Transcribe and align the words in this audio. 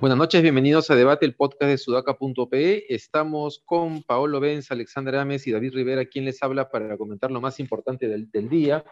Buenas 0.00 0.16
noches, 0.16 0.42
bienvenidos 0.42 0.90
a 0.90 0.94
Debate, 0.94 1.26
el 1.26 1.34
podcast 1.34 1.70
de 1.70 1.76
sudaca.pe. 1.76 2.94
Estamos 2.94 3.62
con 3.64 4.04
Paolo 4.04 4.38
Benz, 4.38 4.70
Alexander 4.70 5.16
Ames 5.16 5.46
y 5.48 5.50
David 5.50 5.74
Rivera, 5.74 6.04
quien 6.04 6.24
les 6.24 6.40
habla 6.42 6.70
para 6.70 6.96
comentar 6.96 7.32
lo 7.32 7.40
más 7.40 7.58
importante 7.58 8.06
del, 8.06 8.48
día. 8.48 8.84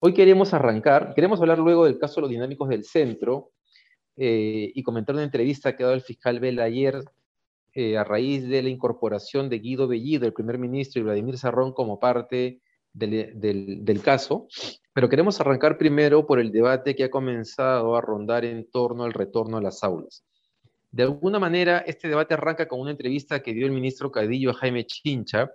Hoy 0.00 0.12
queremos 0.12 0.52
arrancar, 0.52 1.14
queremos 1.14 1.40
hablar 1.40 1.58
luego 1.58 1.86
del 1.86 1.98
caso 1.98 2.16
de 2.16 2.20
los 2.22 2.30
dinámicos 2.30 2.68
del 2.68 2.84
centro 2.84 3.52
eh, 4.16 4.70
y 4.74 4.82
comentar 4.82 5.14
una 5.14 5.24
entrevista 5.24 5.74
que 5.74 5.82
ha 5.82 5.86
dado 5.86 5.96
el 5.96 6.02
fiscal 6.02 6.40
Vela 6.40 6.64
ayer 6.64 7.02
eh, 7.80 7.96
a 7.96 8.02
raíz 8.02 8.48
de 8.48 8.60
la 8.60 8.70
incorporación 8.70 9.48
de 9.48 9.60
Guido 9.60 9.86
Bellido, 9.86 10.26
el 10.26 10.32
primer 10.32 10.58
ministro, 10.58 10.98
y 10.98 11.04
Vladimir 11.04 11.38
Sarrón 11.38 11.72
como 11.72 12.00
parte 12.00 12.60
del, 12.92 14.00
caso, 14.02 14.48
pero 14.92 15.08
queremos 15.08 15.40
arrancar 15.40 15.78
primero 15.78 16.26
por 16.26 16.40
el 16.40 16.50
debate 16.50 16.96
que 16.96 17.04
ha 17.04 17.08
comenzado 17.08 17.94
a 17.94 18.00
rondar 18.00 18.44
en 18.44 18.68
torno 18.68 19.04
al 19.04 19.12
retorno 19.12 19.58
a 19.58 19.62
las 19.62 19.84
aulas. 19.84 20.24
De 20.90 21.04
alguna 21.04 21.38
manera, 21.38 21.78
este 21.86 22.08
debate 22.08 22.34
arranca 22.34 22.66
con 22.66 22.80
una 22.80 22.90
entrevista 22.90 23.44
que 23.44 23.54
dio 23.54 23.64
el 23.64 23.70
ministro 23.70 24.10
Cadillo 24.10 24.50
a 24.50 24.54
Jaime 24.54 24.84
Chincha, 24.84 25.48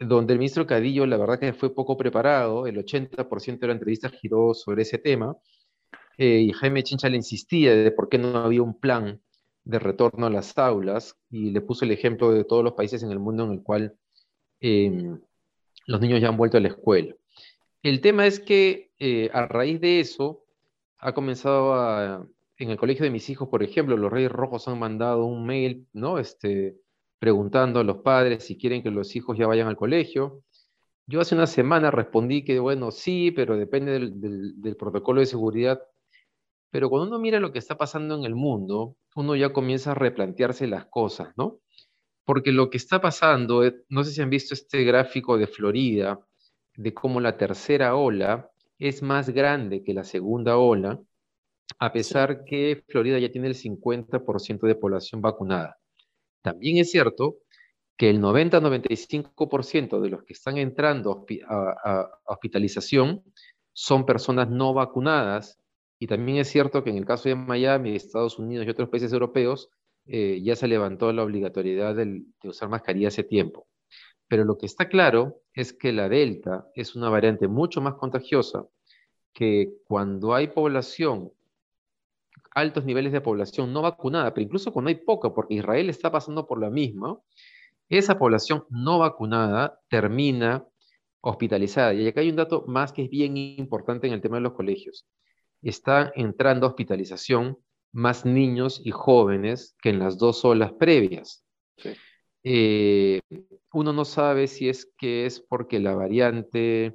donde 0.00 0.32
el 0.32 0.40
ministro 0.40 0.66
Cadillo, 0.66 1.06
la 1.06 1.18
verdad 1.18 1.38
que 1.38 1.52
fue 1.52 1.72
poco 1.72 1.96
preparado, 1.96 2.66
el 2.66 2.78
80% 2.78 3.60
de 3.60 3.66
la 3.68 3.74
entrevista 3.74 4.08
giró 4.08 4.54
sobre 4.54 4.82
ese 4.82 4.98
tema, 4.98 5.36
eh, 6.18 6.40
y 6.48 6.52
Jaime 6.52 6.82
Chincha 6.82 7.08
le 7.08 7.16
insistía 7.18 7.76
de 7.76 7.92
por 7.92 8.08
qué 8.08 8.18
no 8.18 8.38
había 8.38 8.60
un 8.60 8.76
plan 8.76 9.20
de 9.64 9.78
retorno 9.78 10.26
a 10.26 10.30
las 10.30 10.56
aulas, 10.58 11.16
y 11.30 11.50
le 11.50 11.60
puso 11.60 11.84
el 11.84 11.90
ejemplo 11.90 12.32
de 12.32 12.44
todos 12.44 12.62
los 12.62 12.74
países 12.74 13.02
en 13.02 13.10
el 13.10 13.18
mundo 13.18 13.44
en 13.44 13.52
el 13.52 13.62
cual 13.62 13.96
em, 14.60 15.20
los 15.86 16.00
niños 16.00 16.20
ya 16.20 16.28
han 16.28 16.36
vuelto 16.36 16.58
a 16.58 16.60
la 16.60 16.68
escuela. 16.68 17.14
El 17.82 18.00
tema 18.00 18.26
es 18.26 18.40
que 18.40 18.90
eh, 18.98 19.30
a 19.32 19.46
raíz 19.46 19.80
de 19.80 20.00
eso 20.00 20.44
ha 20.98 21.12
comenzado 21.12 22.28
en 22.56 22.70
el 22.70 22.78
colegio 22.78 23.04
de 23.04 23.10
mis 23.10 23.28
hijos, 23.28 23.48
por 23.48 23.62
ejemplo, 23.62 23.96
los 23.96 24.12
Reyes 24.12 24.32
Rojos 24.32 24.68
han 24.68 24.78
mandado 24.78 25.26
un 25.26 25.44
mail, 25.46 25.86
¿no? 25.92 26.18
Este, 26.18 26.78
preguntando 27.18 27.80
a 27.80 27.84
los 27.84 27.98
padres 27.98 28.44
si 28.44 28.56
quieren 28.56 28.82
que 28.82 28.90
los 28.90 29.14
hijos 29.16 29.36
ya 29.36 29.46
vayan 29.46 29.68
al 29.68 29.76
colegio. 29.76 30.42
Yo 31.06 31.20
hace 31.20 31.34
una 31.34 31.46
semana 31.46 31.90
respondí 31.90 32.44
que, 32.44 32.58
bueno, 32.58 32.90
sí, 32.90 33.30
pero 33.32 33.56
depende 33.56 33.92
del, 33.92 34.60
del 34.60 34.76
protocolo 34.76 35.20
de 35.20 35.26
seguridad. 35.26 35.82
Pero 36.70 36.88
cuando 36.88 37.08
uno 37.08 37.18
mira 37.18 37.40
lo 37.40 37.52
que 37.52 37.58
está 37.58 37.76
pasando 37.76 38.16
en 38.16 38.24
el 38.24 38.34
mundo, 38.34 38.96
uno 39.14 39.36
ya 39.36 39.52
comienza 39.52 39.92
a 39.92 39.94
replantearse 39.94 40.66
las 40.66 40.86
cosas, 40.86 41.32
¿no? 41.36 41.60
Porque 42.24 42.52
lo 42.52 42.70
que 42.70 42.78
está 42.78 43.00
pasando, 43.00 43.64
eh, 43.64 43.74
no 43.88 44.04
sé 44.04 44.12
si 44.12 44.22
han 44.22 44.30
visto 44.30 44.54
este 44.54 44.84
gráfico 44.84 45.36
de 45.38 45.46
Florida, 45.46 46.20
de 46.76 46.94
cómo 46.94 47.20
la 47.20 47.36
tercera 47.36 47.96
ola 47.96 48.50
es 48.78 49.02
más 49.02 49.30
grande 49.30 49.82
que 49.84 49.94
la 49.94 50.04
segunda 50.04 50.56
ola, 50.56 51.00
a 51.78 51.92
pesar 51.92 52.44
que 52.44 52.84
Florida 52.88 53.18
ya 53.18 53.30
tiene 53.30 53.48
el 53.48 53.54
50% 53.54 54.66
de 54.66 54.74
población 54.74 55.20
vacunada. 55.20 55.78
También 56.42 56.78
es 56.78 56.90
cierto 56.90 57.38
que 57.96 58.10
el 58.10 58.20
90-95% 58.20 60.00
de 60.00 60.10
los 60.10 60.24
que 60.24 60.32
están 60.32 60.58
entrando 60.58 61.24
a, 61.48 62.10
hospitalización 62.26 63.22
son 63.72 64.04
personas 64.04 64.50
no 64.50 64.74
vacunadas 64.74 65.58
y 65.98 66.06
también 66.06 66.38
es 66.38 66.48
cierto 66.48 66.82
que 66.82 66.90
en 66.90 66.96
el 66.96 67.06
caso 67.06 67.28
de 67.28 67.34
Miami, 67.34 67.94
Estados 67.94 68.38
Unidos 68.38 68.66
y 68.66 68.70
otros 68.70 68.88
países 68.88 69.12
europeos, 69.12 69.70
eh, 70.06 70.40
ya 70.42 70.56
se 70.56 70.68
levantó 70.68 71.12
la 71.12 71.22
obligatoriedad 71.22 71.94
de, 71.94 72.24
usar 72.44 72.68
mascarilla 72.68 73.08
hace 73.08 73.24
tiempo. 73.24 73.66
Pero 74.28 74.44
lo 74.44 74.58
que 74.58 74.66
está 74.66 74.88
claro 74.88 75.40
es 75.52 75.72
que 75.72 75.92
la 75.92 76.08
Delta 76.08 76.66
es 76.74 76.94
una 76.96 77.08
variante 77.08 77.48
mucho 77.48 77.80
más 77.80 77.94
contagiosa 77.94 78.66
que 79.32 79.72
cuando 79.86 80.34
hay 80.34 80.48
población, 80.48 81.32
altos 82.52 82.84
niveles 82.84 83.12
de 83.12 83.20
población 83.20 83.72
no 83.72 83.82
vacunada, 83.82 84.32
pero 84.32 84.44
incluso 84.44 84.72
cuando 84.72 84.88
hay 84.88 84.96
poca, 84.96 85.32
porque 85.34 85.54
Israel 85.54 85.90
está 85.90 86.10
pasando 86.10 86.46
por 86.46 86.60
la 86.60 86.70
misma, 86.70 87.18
esa 87.88 88.18
población 88.18 88.64
no 88.70 88.98
vacunada 88.98 89.80
termina 89.88 90.66
hospitalizada. 91.20 91.94
Y 91.94 92.06
acá 92.06 92.20
hay 92.20 92.30
un 92.30 92.36
dato 92.36 92.64
más 92.66 92.92
que 92.92 93.04
es 93.04 93.10
bien 93.10 93.36
importante 93.36 94.06
en 94.06 94.12
el 94.12 94.20
tema 94.20 94.36
de 94.36 94.42
los 94.42 94.52
colegios. 94.52 95.06
Está 95.64 96.12
entrando 96.14 96.66
a 96.66 96.70
hospitalización 96.70 97.58
más 97.92 98.24
niños 98.24 98.80
y 98.84 98.90
jóvenes 98.90 99.76
que 99.80 99.90
en 99.90 99.98
las 99.98 100.18
dos 100.18 100.44
olas 100.44 100.72
previas. 100.72 101.44
Eh, 102.42 103.20
uno 103.72 103.92
no 103.92 104.04
sabe 104.04 104.46
si 104.46 104.68
es 104.68 104.92
que 104.98 105.26
es 105.26 105.40
porque 105.40 105.80
la 105.80 105.94
variante 105.94 106.94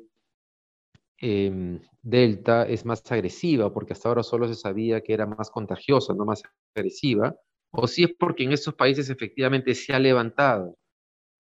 em, 1.18 1.82
Delta 2.02 2.68
es 2.68 2.86
más 2.86 3.04
agresiva, 3.12 3.74
porque 3.74 3.94
hasta 3.94 4.10
ahora 4.10 4.24
solo 4.24 4.48
se 4.48 4.56
sabía 4.56 5.02
que 5.02 5.14
era 5.14 5.26
más 5.26 5.50
contagiosa, 5.50 6.14
no 6.14 6.26
más 6.26 6.44
agresiva, 6.76 7.36
o 7.72 7.88
si 7.88 8.04
es 8.04 8.12
porque 8.18 8.44
en 8.44 8.54
estos 8.54 8.76
países 8.76 9.10
efectivamente 9.10 9.76
se 9.76 9.94
ha 9.94 10.00
levantado 10.00 10.78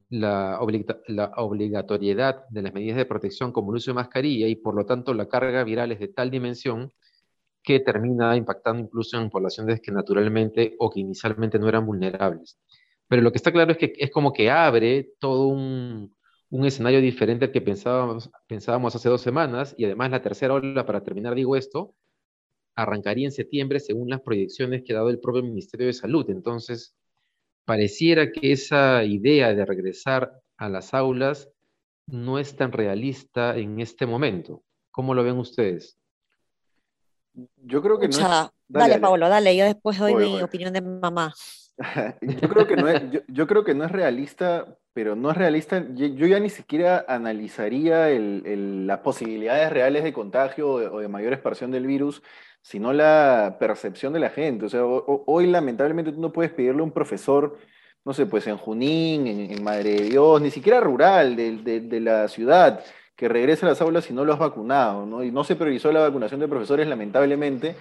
la, 0.09 0.59
la, 1.07 1.31
obligatoriedad 1.37 2.45
de 2.49 2.61
las 2.63 2.73
medidas 2.73 2.97
de 2.97 3.05
protección 3.05 3.51
como 3.51 3.71
el 3.71 3.77
uso 3.77 3.91
de 3.91 3.95
mascarilla 3.95 4.47
y 4.47 4.55
por 4.55 4.75
lo 4.75 4.85
tanto 4.85 5.13
la 5.13 5.27
carga 5.27 5.63
viral 5.63 5.91
es 5.91 5.99
de 5.99 6.07
tal 6.07 6.31
dimensión 6.31 6.91
que 7.63 7.79
termina 7.79 8.35
impactando 8.35 8.81
incluso 8.83 9.17
en 9.19 9.29
poblaciones 9.29 9.81
que 9.81 9.91
naturalmente 9.91 10.75
o 10.79 10.89
que 10.89 11.01
inicialmente 11.01 11.59
no 11.59 11.67
eran 11.69 11.85
vulnerables. 11.85 12.59
Pero 13.07 13.21
lo 13.21 13.31
que 13.31 13.37
está 13.37 13.51
claro 13.51 13.71
es 13.71 13.77
que 13.77 13.93
es 13.97 14.11
como 14.11 14.33
que 14.33 14.49
abre 14.49 15.13
todo 15.19 15.47
un, 15.47 16.15
escenario 16.65 17.01
diferente 17.01 17.45
al 17.45 17.51
que 17.51 17.61
pensábamos, 17.61 18.29
pensábamos 18.47 18.95
hace 18.95 19.09
dos 19.09 19.21
semanas 19.21 19.75
y 19.77 19.85
además 19.85 20.11
la 20.11 20.21
tercera 20.21 20.53
ola, 20.53 20.85
para 20.85 21.03
terminar 21.03 21.35
digo 21.35 21.55
esto, 21.55 21.95
arrancaría 22.75 23.27
en 23.27 23.31
septiembre 23.31 23.79
según 23.79 24.09
las 24.09 24.21
proyecciones 24.21 24.83
que 24.83 24.93
ha 24.93 24.97
dado 24.97 25.09
el 25.09 25.19
propio 25.19 25.43
Ministerio 25.43 25.87
de 25.87 25.93
Salud. 25.93 26.29
Entonces, 26.29 26.95
pareciera 27.65 28.31
que 28.31 28.51
esa 28.51 29.03
idea 29.03 29.53
de 29.53 29.65
regresar 29.65 30.31
a 30.57 30.69
las 30.69 30.93
aulas 30.93 31.49
no 32.07 32.39
es 32.39 32.55
tan 32.55 32.71
realista 32.71 33.57
en 33.57 33.79
este 33.79 34.05
momento. 34.05 34.63
¿Cómo 34.91 35.13
lo 35.13 35.23
ven 35.23 35.37
ustedes? 35.37 35.98
Yo 37.33 37.81
creo 37.81 37.99
que 37.99 38.07
no. 38.07 38.17
Es... 38.17 38.49
Dale, 38.67 38.99
Pablo, 38.99 39.29
dale, 39.29 39.55
yo 39.55 39.65
después 39.65 39.97
doy 39.97 40.15
mi 40.15 40.41
opinión 40.41 40.71
de 40.73 40.81
mamá. 40.81 41.33
yo, 42.21 42.49
creo 42.49 42.67
que 42.67 42.75
no 42.75 42.87
es, 42.87 43.01
yo, 43.27 43.47
creo 43.47 43.63
que 43.63 43.73
no 43.73 43.85
es 43.85 43.91
realista, 43.91 44.77
pero 44.93 45.15
no 45.15 45.31
es 45.31 45.37
realista. 45.37 45.83
Yo, 45.93 46.27
ya 46.27 46.39
ni 46.39 46.49
siquiera 46.49 47.05
analizaría 47.07 48.09
el, 48.09 48.85
las 48.85 48.99
posibilidades 48.99 49.71
reales 49.71 50.03
de 50.03 50.13
contagio 50.13 50.71
o 50.71 50.99
de, 50.99 51.07
mayor 51.07 51.33
expansión 51.33 51.71
del 51.71 51.87
virus, 51.87 52.21
sino 52.61 52.93
la 52.93 53.57
percepción 53.59 54.13
de 54.13 54.19
la 54.19 54.29
gente. 54.29 54.65
O 54.65 54.69
sea, 54.69 54.85
hoy 54.85 55.47
lamentablemente 55.47 56.11
tú 56.11 56.21
no 56.21 56.31
puedes 56.31 56.51
pedirle 56.51 56.81
a 56.81 56.83
un 56.83 56.91
profesor, 56.91 57.57
no 58.05 58.13
sé, 58.13 58.25
pues 58.27 58.45
en 58.45 58.57
Junín, 58.57 59.25
en, 59.27 59.63
Madre 59.63 59.95
de 59.95 60.03
Dios, 60.09 60.41
ni 60.41 60.51
siquiera 60.51 60.79
rural 60.79 61.35
de, 61.35 61.81
de 61.81 61.99
la 61.99 62.27
ciudad 62.27 62.83
que 63.19 63.27
regrese 63.27 63.65
a 63.65 63.69
las 63.69 63.81
aulas 63.81 64.05
si 64.05 64.13
no 64.13 64.23
lo 64.23 64.31
has 64.31 64.39
vacunado, 64.39 65.05
¿no? 65.05 65.25
Y 65.25 65.29
no 65.29 65.43
se 65.43 65.57
priorizó 65.57 65.91
la 65.91 65.99
vacunación 65.99 66.39
de 66.39 66.47
profesores, 66.47 66.87
lamentablemente. 66.87 67.75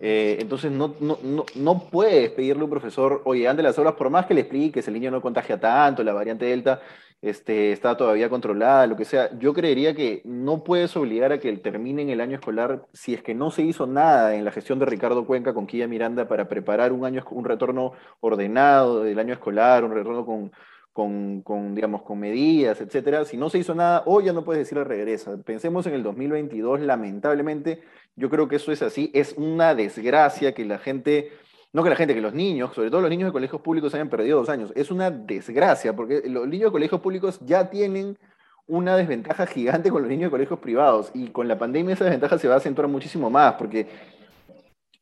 Eh, 0.00 0.38
entonces 0.40 0.72
no, 0.72 0.96
no, 0.98 1.16
no, 1.22 1.46
no, 1.54 1.84
puedes 1.88 2.30
pedirle 2.32 2.62
a 2.62 2.64
un 2.64 2.70
profesor, 2.70 3.22
oye, 3.24 3.46
ande 3.46 3.62
las 3.62 3.78
aulas, 3.78 3.94
por 3.94 4.10
más 4.10 4.26
que 4.26 4.34
le 4.34 4.40
expliques, 4.40 4.88
el 4.88 4.94
niño 4.94 5.12
no 5.12 5.20
contagia 5.20 5.60
tanto, 5.60 6.02
la 6.02 6.12
variante 6.12 6.46
Delta 6.46 6.80
este, 7.22 7.70
está 7.70 7.96
todavía 7.96 8.28
controlada, 8.28 8.88
lo 8.88 8.96
que 8.96 9.04
sea. 9.04 9.30
Yo 9.38 9.54
creería 9.54 9.94
que 9.94 10.22
no 10.24 10.64
puedes 10.64 10.96
obligar 10.96 11.30
a 11.30 11.38
que 11.38 11.56
terminen 11.58 12.10
el 12.10 12.20
año 12.20 12.34
escolar 12.34 12.82
si 12.92 13.14
es 13.14 13.22
que 13.22 13.32
no 13.32 13.52
se 13.52 13.62
hizo 13.62 13.86
nada 13.86 14.34
en 14.34 14.44
la 14.44 14.50
gestión 14.50 14.80
de 14.80 14.86
Ricardo 14.86 15.24
Cuenca 15.24 15.54
con 15.54 15.68
Quilla 15.68 15.86
Miranda 15.86 16.26
para 16.26 16.48
preparar 16.48 16.92
un, 16.92 17.04
año, 17.04 17.22
un 17.30 17.44
retorno 17.44 17.92
ordenado 18.18 19.04
del 19.04 19.20
año 19.20 19.34
escolar, 19.34 19.84
un 19.84 19.92
retorno 19.92 20.26
con, 20.26 20.50
con, 20.92 21.42
con, 21.42 21.74
digamos, 21.74 22.02
con 22.02 22.18
medidas, 22.18 22.80
etcétera. 22.80 23.24
Si 23.24 23.36
no 23.36 23.48
se 23.50 23.58
hizo 23.58 23.74
nada, 23.74 24.02
hoy 24.06 24.24
ya 24.24 24.32
no 24.32 24.44
puedes 24.44 24.60
decirle 24.60 24.84
regresa. 24.84 25.36
Pensemos 25.42 25.86
en 25.86 25.94
el 25.94 26.02
2022, 26.02 26.80
lamentablemente, 26.80 27.82
yo 28.16 28.28
creo 28.30 28.48
que 28.48 28.56
eso 28.56 28.72
es 28.72 28.82
así. 28.82 29.10
Es 29.14 29.34
una 29.36 29.74
desgracia 29.74 30.52
que 30.52 30.64
la 30.64 30.78
gente, 30.78 31.32
no 31.72 31.82
que 31.82 31.90
la 31.90 31.96
gente, 31.96 32.14
que 32.14 32.20
los 32.20 32.34
niños, 32.34 32.74
sobre 32.74 32.90
todo 32.90 33.00
los 33.00 33.10
niños 33.10 33.28
de 33.28 33.32
colegios 33.32 33.60
públicos, 33.62 33.94
hayan 33.94 34.10
perdido 34.10 34.38
dos 34.38 34.48
años. 34.48 34.72
Es 34.74 34.90
una 34.90 35.10
desgracia, 35.10 35.94
porque 35.94 36.22
los 36.26 36.48
niños 36.48 36.70
de 36.70 36.72
colegios 36.72 37.00
públicos 37.00 37.38
ya 37.44 37.70
tienen 37.70 38.18
una 38.66 38.96
desventaja 38.96 39.46
gigante 39.46 39.90
con 39.90 40.02
los 40.02 40.10
niños 40.10 40.28
de 40.28 40.30
colegios 40.30 40.60
privados 40.60 41.10
y 41.12 41.28
con 41.28 41.48
la 41.48 41.58
pandemia 41.58 41.94
esa 41.94 42.04
desventaja 42.04 42.38
se 42.38 42.46
va 42.46 42.54
a 42.54 42.58
acentuar 42.58 42.86
muchísimo 42.86 43.28
más, 43.28 43.54
porque 43.54 43.88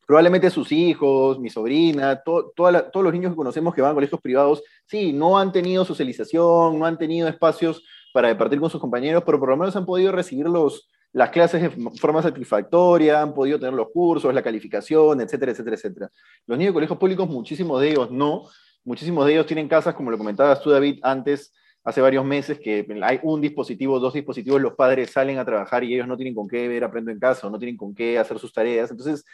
probablemente 0.08 0.48
sus 0.48 0.72
hijos, 0.72 1.38
mi 1.38 1.50
sobrina, 1.50 2.22
todos 2.24 2.90
los 2.94 3.12
niños 3.12 3.32
que 3.32 3.36
conocemos 3.36 3.74
que 3.74 3.82
van 3.82 3.90
a 3.90 3.94
colegios 3.94 4.22
privados, 4.22 4.62
sí, 4.86 5.12
no 5.12 5.38
han 5.38 5.52
tenido 5.52 5.84
socialización, 5.84 6.78
no 6.78 6.86
han 6.86 6.96
tenido 6.96 7.28
espacios 7.28 7.84
para 8.14 8.28
departir 8.28 8.58
con 8.58 8.70
sus 8.70 8.80
compañeros, 8.80 9.22
pero 9.26 9.38
por 9.38 9.50
lo 9.50 9.58
menos 9.58 9.76
han 9.76 9.84
podido 9.84 10.10
recibir 10.10 10.46
los, 10.46 10.88
las 11.12 11.28
clases 11.28 11.60
de 11.60 11.90
forma 12.00 12.22
satisfactoria, 12.22 13.20
han 13.20 13.34
podido 13.34 13.58
tener 13.58 13.74
los 13.74 13.88
cursos, 13.92 14.32
la 14.32 14.42
calificación, 14.42 15.20
etcétera, 15.20 15.52
etcétera, 15.52 15.76
etcétera. 15.76 16.10
Los 16.46 16.56
niños 16.56 16.70
de 16.70 16.74
colegios 16.76 16.98
públicos, 16.98 17.28
muchísimos 17.28 17.78
de 17.78 17.90
ellos 17.90 18.10
no, 18.10 18.44
muchísimos 18.84 19.26
de 19.26 19.32
ellos 19.32 19.44
tienen 19.44 19.68
casas, 19.68 19.94
como 19.94 20.10
lo 20.10 20.16
comentabas 20.16 20.62
tú, 20.62 20.70
David, 20.70 21.00
antes, 21.02 21.52
hace 21.84 22.00
varios 22.00 22.24
meses, 22.24 22.58
que 22.58 22.86
hay 23.02 23.20
un 23.22 23.42
dispositivo, 23.42 24.00
dos 24.00 24.14
dispositivos, 24.14 24.58
los 24.58 24.72
padres 24.72 25.10
salen 25.10 25.36
a 25.38 25.44
trabajar 25.44 25.84
y 25.84 25.92
ellos 25.92 26.08
no 26.08 26.16
tienen 26.16 26.34
con 26.34 26.48
qué 26.48 26.66
ver 26.66 26.82
aprendo 26.82 27.10
en 27.10 27.18
casa, 27.18 27.50
no 27.50 27.58
tienen 27.58 27.76
con 27.76 27.94
qué 27.94 28.18
hacer 28.18 28.38
sus 28.38 28.54
tareas. 28.54 28.90
Entonces, 28.90 29.26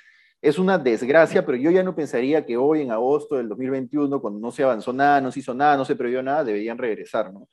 es 0.44 0.58
una 0.58 0.76
desgracia, 0.76 1.46
pero 1.46 1.56
yo 1.56 1.70
ya 1.70 1.82
no 1.82 1.94
pensaría 1.94 2.44
que 2.44 2.58
hoy, 2.58 2.82
en 2.82 2.90
agosto 2.90 3.36
del 3.36 3.48
2021, 3.48 4.20
cuando 4.20 4.38
no 4.38 4.52
se 4.52 4.62
avanzó 4.62 4.92
nada, 4.92 5.18
no 5.22 5.32
se 5.32 5.40
hizo 5.40 5.54
nada, 5.54 5.74
no 5.78 5.86
se 5.86 5.96
previó 5.96 6.22
nada, 6.22 6.44
deberían 6.44 6.76
regresar, 6.76 7.32
¿no? 7.32 7.48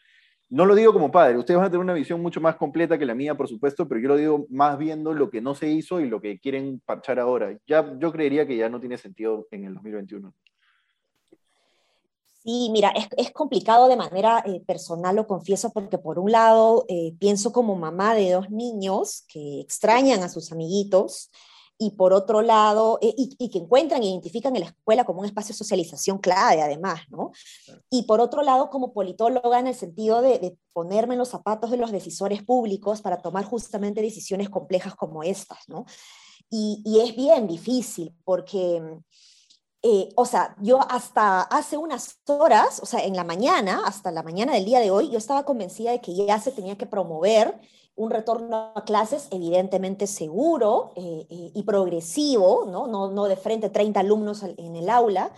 No 0.49 0.65
lo 0.65 0.75
digo 0.75 0.91
como 0.91 1.09
padre, 1.09 1.37
ustedes 1.37 1.57
van 1.57 1.67
a 1.67 1.69
tener 1.69 1.81
una 1.81 1.93
visión 1.93 2.21
mucho 2.21 2.41
más 2.41 2.57
completa 2.57 2.97
que 2.97 3.05
la 3.05 3.15
mía, 3.15 3.37
por 3.37 3.47
supuesto, 3.47 3.87
pero 3.87 4.01
yo 4.01 4.09
lo 4.09 4.17
digo 4.17 4.45
más 4.49 4.77
viendo 4.77 5.13
lo 5.13 5.29
que 5.29 5.39
no 5.39 5.55
se 5.55 5.69
hizo 5.69 6.01
y 6.01 6.09
lo 6.09 6.19
que 6.19 6.37
quieren 6.41 6.81
parchar 6.85 7.17
ahora. 7.17 7.57
Ya, 7.65 7.97
yo 7.97 8.11
creería 8.11 8.45
que 8.45 8.57
ya 8.57 8.67
no 8.67 8.81
tiene 8.81 8.97
sentido 8.97 9.47
en 9.51 9.63
el 9.63 9.73
2021. 9.75 10.33
Sí, 12.43 12.69
mira, 12.73 12.91
es, 13.15 13.31
complicado 13.31 13.87
de 13.87 13.95
manera 13.95 14.43
eh, 14.45 14.61
personal, 14.67 15.15
lo 15.15 15.27
confieso, 15.27 15.71
porque 15.71 15.97
por 15.97 16.19
un 16.19 16.33
lado 16.33 16.83
eh, 16.89 17.13
pienso 17.17 17.53
como 17.53 17.77
mamá 17.77 18.15
de 18.15 18.31
dos 18.31 18.49
niños 18.49 19.23
que 19.29 19.61
extrañan 19.61 20.23
a 20.23 20.27
sus 20.27 20.51
amiguitos, 20.51 21.29
y 21.81 21.89
por 21.89 22.13
otro 22.13 22.43
lado, 22.43 22.99
eh, 23.01 23.11
y, 23.17 23.49
que 23.49 23.57
encuentran 23.57 24.03
e 24.03 24.05
identifican 24.05 24.55
en 24.55 24.61
la 24.61 24.67
escuela 24.67 25.03
como 25.03 25.21
un 25.21 25.25
espacio 25.25 25.51
de 25.53 25.57
socialización 25.57 26.19
clave, 26.19 26.61
además, 26.61 27.01
¿no? 27.09 27.31
Y 27.89 28.03
por 28.03 28.21
otro 28.21 28.43
lado, 28.43 28.69
como 28.69 28.93
politóloga, 28.93 29.57
en 29.57 29.65
el 29.65 29.73
sentido 29.73 30.21
de, 30.21 30.55
ponerme 30.73 31.15
en 31.15 31.17
los 31.17 31.29
zapatos 31.29 31.71
de 31.71 31.77
los 31.77 31.91
decisores 31.91 32.43
públicos 32.43 33.01
para 33.01 33.17
tomar 33.17 33.45
justamente 33.45 33.99
decisiones 33.99 34.51
complejas 34.51 34.93
como 34.93 35.23
estas, 35.23 35.67
¿no? 35.67 35.85
Y, 36.51 36.83
es 37.03 37.15
bien 37.15 37.47
difícil 37.47 38.13
porque... 38.23 38.79
Eh, 39.83 40.09
o 40.15 40.25
sea, 40.25 40.55
yo 40.61 40.79
hasta 40.89 41.41
hace 41.41 41.77
unas 41.77 42.19
horas, 42.27 42.79
o 42.81 42.85
sea, 42.85 43.03
en 43.03 43.15
la 43.15 43.23
mañana, 43.23 43.81
hasta 43.85 44.11
la 44.11 44.21
mañana 44.23 44.53
del 44.53 44.65
día 44.65 44.79
de 44.79 44.91
hoy, 44.91 45.09
yo 45.09 45.17
estaba 45.17 45.43
convencida 45.43 45.91
de 45.91 46.01
que 46.01 46.13
ya 46.13 46.39
se 46.39 46.51
tenía 46.51 46.77
que 46.77 46.85
promover 46.85 47.59
un 47.95 48.09
retorno 48.09 48.71
a 48.75 48.83
clases 48.85 49.27
evidentemente 49.31 50.07
seguro 50.07 50.93
eh, 50.95 51.27
eh, 51.29 51.51
y 51.53 51.63
progresivo, 51.63 52.65
¿no? 52.65 52.87
No, 52.87 53.11
no 53.11 53.25
de 53.25 53.35
frente 53.35 53.69
30 53.69 53.99
alumnos 53.99 54.43
en 54.43 54.75
el 54.75 54.89
aula, 54.89 55.31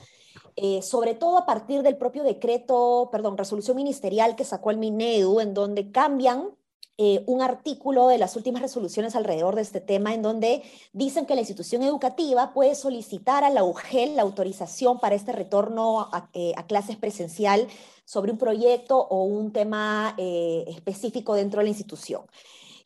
eh, 0.56 0.81
sobre 0.81 1.16
todo 1.16 1.38
a 1.38 1.46
partir 1.46 1.81
del 1.81 1.98
propio 1.98 2.24
decreto, 2.24 3.10
perdón, 3.12 3.38
resolución 3.38 3.75
ministerial 3.75 4.36
que 4.36 4.46
sacó 4.46 4.72
el 4.72 4.78
MINEDU, 4.78 5.39
en 5.39 5.54
donde 5.54 5.92
cambian 5.92 6.51
un 6.98 7.42
artículo 7.42 8.07
de 8.07 8.18
las 8.18 8.36
últimas 8.36 8.62
resoluciones 8.62 9.16
alrededor 9.16 9.56
de 9.56 9.62
este 9.63 9.81
tema, 9.81 10.13
en 10.13 10.22
donde 10.22 10.62
dicen 10.94 11.25
que 11.25 11.34
la 11.36 11.42
institución 11.42 11.81
educativa 11.81 12.54
puede 12.54 12.75
solicitar 12.75 13.44
a 13.44 13.50
la 13.50 13.63
UGEL 13.63 14.16
la 14.16 14.22
autorización 14.22 15.00
para 15.00 15.16
este 15.16 15.31
retorno 15.31 16.01
a, 16.01 16.30
a 16.56 16.68
clases 16.68 16.95
presencial 16.95 17.68
sobre 18.06 18.31
un 18.31 18.38
proyecto 18.38 18.98
o 18.98 19.24
un 19.24 19.51
tema 19.51 20.16
eh, 20.18 20.66
específico 20.68 21.36
dentro 21.36 21.60
de 21.60 21.66
la 21.66 21.69
institución. 21.69 22.24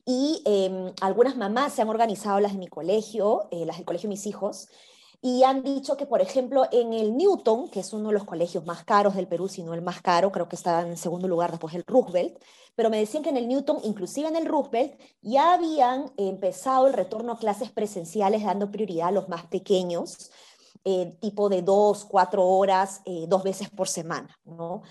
Y 0.05 0.41
em, 0.45 0.93
algunas 1.01 1.35
mamás 1.35 1.73
se 1.73 1.81
han 1.81 1.89
organizado, 1.89 2.39
las 2.39 2.53
de 2.53 2.59
mi 2.59 2.67
colegio, 2.67 3.47
eh, 3.51 3.65
las 3.65 3.77
del 3.77 3.85
colegio 3.85 4.07
de 4.07 4.13
mis 4.13 4.25
hijos, 4.25 4.69
y 5.21 5.43
han 5.43 5.63
dicho 5.63 5.97
que, 5.97 6.05
por 6.05 6.21
ejemplo, 6.21 6.65
en 6.71 6.93
el 6.93 7.17
Newton, 7.17 7.69
que 7.69 7.79
es 7.79 7.91
uno 7.93 8.09
de 8.09 8.13
los 8.13 8.23
colegios 8.23 8.65
más 8.65 8.83
caros 8.83 9.15
del 9.15 9.27
Perú, 9.27 9.47
si 9.47 9.63
no 9.63 9.73
el 9.73 9.81
más 9.81 10.01
caro, 10.01 10.31
creo 10.31 10.47
que 10.47 10.55
está 10.55 10.81
en 10.81 10.97
segundo 10.97 11.27
lugar 11.27 11.51
después 11.51 11.73
del 11.73 11.83
Roosevelt, 11.87 12.37
pero 12.75 12.89
me 12.89 12.99
decían 12.99 13.23
que 13.23 13.29
en 13.29 13.37
el 13.37 13.47
Newton, 13.47 13.79
inclusive 13.83 14.27
en 14.27 14.35
el 14.35 14.45
Roosevelt, 14.45 14.99
ya 15.21 15.53
habían 15.53 16.11
empezado 16.17 16.87
el 16.87 16.93
retorno 16.93 17.33
a 17.33 17.39
clases 17.39 17.71
presenciales 17.71 18.43
dando 18.43 18.71
prioridad 18.71 19.07
a 19.07 19.11
los 19.11 19.27
más 19.27 19.45
pequeños, 19.47 20.29
eh, 20.85 21.17
tipo 21.19 21.49
de 21.49 21.63
dos, 21.63 22.05
cuatro 22.05 22.45
horas, 22.45 23.01
dos 23.27 23.43
veces 23.43 23.69
por 23.69 23.87
semana, 23.87 24.37
¿no? 24.45 24.83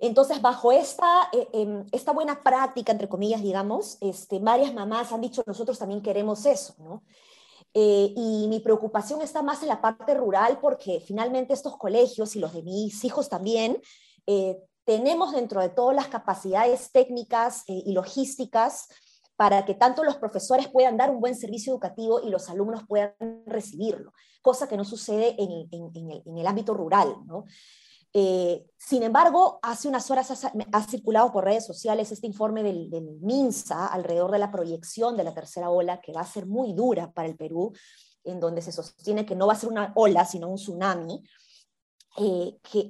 Entonces, 0.00 0.40
bajo 0.42 0.72
esta, 0.72 1.28
eh, 1.32 1.48
em, 1.52 1.86
esta 1.92 2.12
buena 2.12 2.42
práctica, 2.42 2.92
entre 2.92 3.08
comillas, 3.08 3.42
digamos, 3.42 3.96
este, 4.00 4.38
varias 4.38 4.74
mamás 4.74 5.12
han 5.12 5.20
dicho, 5.20 5.42
nosotros 5.46 5.78
también 5.78 6.02
queremos 6.02 6.44
eso, 6.46 6.74
¿no? 6.78 7.02
Eh, 7.76 8.12
y 8.16 8.46
mi 8.48 8.60
preocupación 8.60 9.20
está 9.20 9.42
más 9.42 9.62
en 9.62 9.68
la 9.68 9.80
parte 9.80 10.14
rural 10.14 10.58
porque 10.60 11.00
finalmente 11.00 11.52
estos 11.52 11.76
colegios 11.76 12.36
y 12.36 12.38
los 12.38 12.52
de 12.54 12.62
mis 12.62 13.04
hijos 13.04 13.28
también, 13.28 13.80
eh, 14.26 14.56
tenemos 14.84 15.32
dentro 15.32 15.60
de 15.60 15.70
todas 15.70 15.96
las 15.96 16.08
capacidades 16.08 16.92
técnicas 16.92 17.64
y 17.66 17.92
logísticas 17.92 18.86
para 19.36 19.64
que 19.64 19.74
tanto 19.74 20.04
los 20.04 20.16
profesores 20.16 20.68
puedan 20.68 20.96
dar 20.96 21.10
un 21.10 21.20
buen 21.20 21.34
servicio 21.34 21.72
educativo 21.72 22.20
y 22.22 22.30
los 22.30 22.48
alumnos 22.48 22.84
puedan 22.86 23.14
recibirlo, 23.46 24.12
cosa 24.42 24.68
que 24.68 24.76
no 24.76 24.84
sucede 24.84 25.34
en, 25.38 25.68
en, 25.72 26.10
el, 26.10 26.22
en 26.24 26.38
el, 26.38 26.46
ámbito 26.46 26.74
rural. 26.74 27.16
¿no? 27.26 27.44
Eh, 28.16 28.64
sin 28.78 29.02
embargo, 29.02 29.58
hace 29.60 29.88
unas 29.88 30.08
horas 30.08 30.30
ha, 30.30 30.82
circulado 30.84 31.32
por 31.32 31.44
redes 31.44 31.66
sociales 31.66 32.12
este 32.12 32.28
informe 32.28 32.62
del, 32.62 33.18
MINSA 33.20 33.88
alrededor 33.88 34.30
de 34.30 34.38
la 34.38 34.52
proyección 34.52 35.16
de 35.16 35.24
la 35.24 35.34
tercera 35.34 35.68
ola, 35.68 36.00
que 36.00 36.12
va 36.12 36.20
a 36.20 36.26
ser 36.26 36.46
muy 36.46 36.74
dura 36.74 37.10
para 37.10 37.26
el 37.26 37.36
Perú, 37.36 37.72
en 38.22 38.38
donde 38.38 38.62
se 38.62 38.70
sostiene 38.70 39.26
que 39.26 39.34
no 39.34 39.48
va 39.48 39.54
a 39.54 39.56
ser 39.56 39.68
una 39.68 39.92
ola, 39.96 40.24
sino 40.24 40.48
un 40.48 40.56
tsunami. 40.56 41.24
Eh, 42.16 42.60
que 42.70 42.86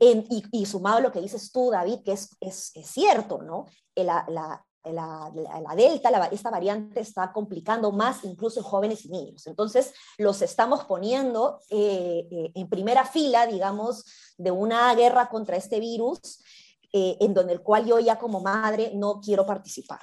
y, 0.52 0.66
sumado 0.66 0.98
a 0.98 1.00
lo 1.00 1.10
que 1.10 1.22
dices 1.22 1.50
tú, 1.50 1.70
David, 1.70 2.00
que 2.04 2.12
es, 2.12 2.36
es, 2.40 2.72
cierto, 2.84 3.40
¿no? 3.40 3.64
La, 3.96 4.26
la, 4.28 4.62
la, 4.92 5.30
delta, 5.76 6.28
esta 6.30 6.50
variante 6.50 7.00
está 7.00 7.32
complicando 7.32 7.90
más 7.92 8.24
incluso 8.24 8.60
en 8.60 8.64
jóvenes 8.64 9.04
y 9.04 9.08
niños. 9.08 9.46
Entonces, 9.46 9.94
los 10.18 10.42
estamos 10.42 10.84
poniendo 10.84 11.60
eh, 11.70 12.26
eh, 12.30 12.52
en 12.54 12.68
primera 12.68 13.04
fila, 13.04 13.46
digamos, 13.46 14.04
de 14.36 14.50
una 14.50 14.94
guerra 14.94 15.28
contra 15.28 15.56
este 15.56 15.80
virus, 15.80 16.42
eh, 16.92 17.16
en 17.20 17.32
donde 17.34 17.54
el 17.54 17.62
cual 17.62 17.86
yo 17.86 17.98
ya 17.98 18.18
como 18.18 18.40
madre 18.40 18.92
no 18.94 19.20
quiero 19.20 19.46
participar. 19.46 20.00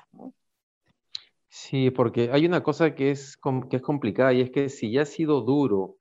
Sí, 1.48 1.92
porque 1.92 2.32
hay 2.32 2.46
una 2.46 2.64
cosa 2.64 2.96
que 2.96 3.12
es, 3.12 3.38
que 3.70 3.76
es 3.76 3.82
complicada 3.82 4.34
y 4.34 4.42
es 4.42 4.52
que 4.52 4.70
si 4.70 4.92
ya 4.92 5.04
ha 5.04 5.06
sido 5.06 5.42
duro 5.42 5.98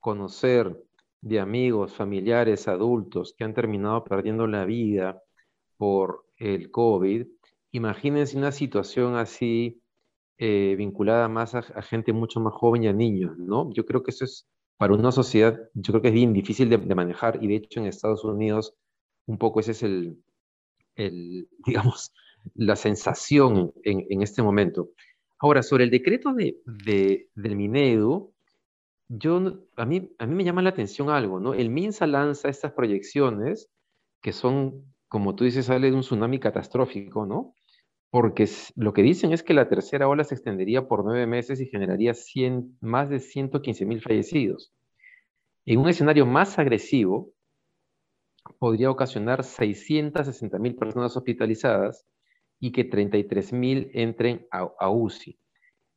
conocer 0.00 0.76
de 1.20 1.40
amigos, 1.40 1.94
familiares, 1.94 2.68
adultos 2.68 3.34
que 3.36 3.44
han 3.44 3.54
terminado 3.54 4.04
perdiendo 4.04 4.46
la 4.46 4.64
vida 4.64 5.22
por 5.76 6.26
el 6.36 6.70
COVID, 6.70 7.26
imagínense 7.72 8.36
una 8.36 8.52
situación 8.52 9.16
así 9.16 9.82
eh, 10.38 10.74
vinculada 10.76 11.28
más 11.28 11.54
a, 11.54 11.62
gente 11.82 12.12
mucho 12.12 12.40
más 12.40 12.54
joven 12.54 12.84
y 12.84 12.88
a 12.88 12.92
niños, 12.92 13.36
¿no? 13.38 13.72
Yo 13.72 13.84
creo 13.84 14.02
que 14.02 14.12
eso 14.12 14.24
es, 14.24 14.46
para 14.76 14.94
una 14.94 15.10
sociedad, 15.10 15.58
yo 15.74 15.92
creo 15.92 16.02
que 16.02 16.08
es 16.08 16.14
bien 16.14 16.32
difícil 16.32 16.68
de, 16.70 16.78
manejar 16.78 17.42
y 17.42 17.48
de 17.48 17.56
hecho 17.56 17.80
en 17.80 17.86
Estados 17.86 18.24
Unidos 18.24 18.74
un 19.26 19.38
poco 19.38 19.60
ese 19.60 19.72
es 19.72 19.82
el, 19.82 20.16
digamos, 21.66 22.12
la 22.54 22.76
sensación 22.76 23.72
en, 23.82 24.22
este 24.22 24.42
momento. 24.42 24.90
Ahora, 25.40 25.62
sobre 25.62 25.84
el 25.84 25.90
decreto 25.90 26.32
de, 26.32 26.60
del 27.34 27.56
Minedu, 27.56 28.32
yo, 29.08 29.64
a, 29.76 29.86
mí, 29.86 30.14
a 30.18 30.26
mí 30.26 30.34
me 30.34 30.44
llama 30.44 30.62
la 30.62 30.70
atención 30.70 31.10
algo, 31.10 31.40
¿no? 31.40 31.54
El 31.54 31.70
MINSA 31.70 32.06
lanza 32.06 32.48
estas 32.48 32.72
proyecciones 32.72 33.70
que 34.20 34.32
son, 34.32 34.84
como 35.08 35.34
tú 35.34 35.44
dices, 35.44 35.66
sale 35.66 35.90
de 35.90 35.96
un 35.96 36.02
tsunami 36.02 36.38
catastrófico, 36.38 37.24
¿no? 37.24 37.54
Porque 38.10 38.48
lo 38.76 38.92
que 38.92 39.02
dicen 39.02 39.32
es 39.32 39.42
que 39.42 39.54
la 39.54 39.68
tercera 39.68 40.08
ola 40.08 40.24
se 40.24 40.34
extendería 40.34 40.88
por 40.88 41.04
nueve 41.04 41.26
meses 41.26 41.60
y 41.60 41.66
generaría 41.66 42.14
más 42.80 43.10
de 43.10 43.20
115 43.20 43.84
mil 43.84 44.00
fallecidos. 44.00 44.72
En 45.66 45.80
un 45.80 45.88
escenario 45.88 46.24
más 46.24 46.58
agresivo, 46.58 47.30
podría 48.58 48.90
ocasionar 48.90 49.44
660 49.44 50.58
mil 50.58 50.76
personas 50.76 51.16
hospitalizadas 51.16 52.06
y 52.58 52.72
que 52.72 52.84
33 52.84 53.52
mil 53.52 53.90
entren 53.92 54.46
a, 54.50 54.90
UCI. 54.90 55.38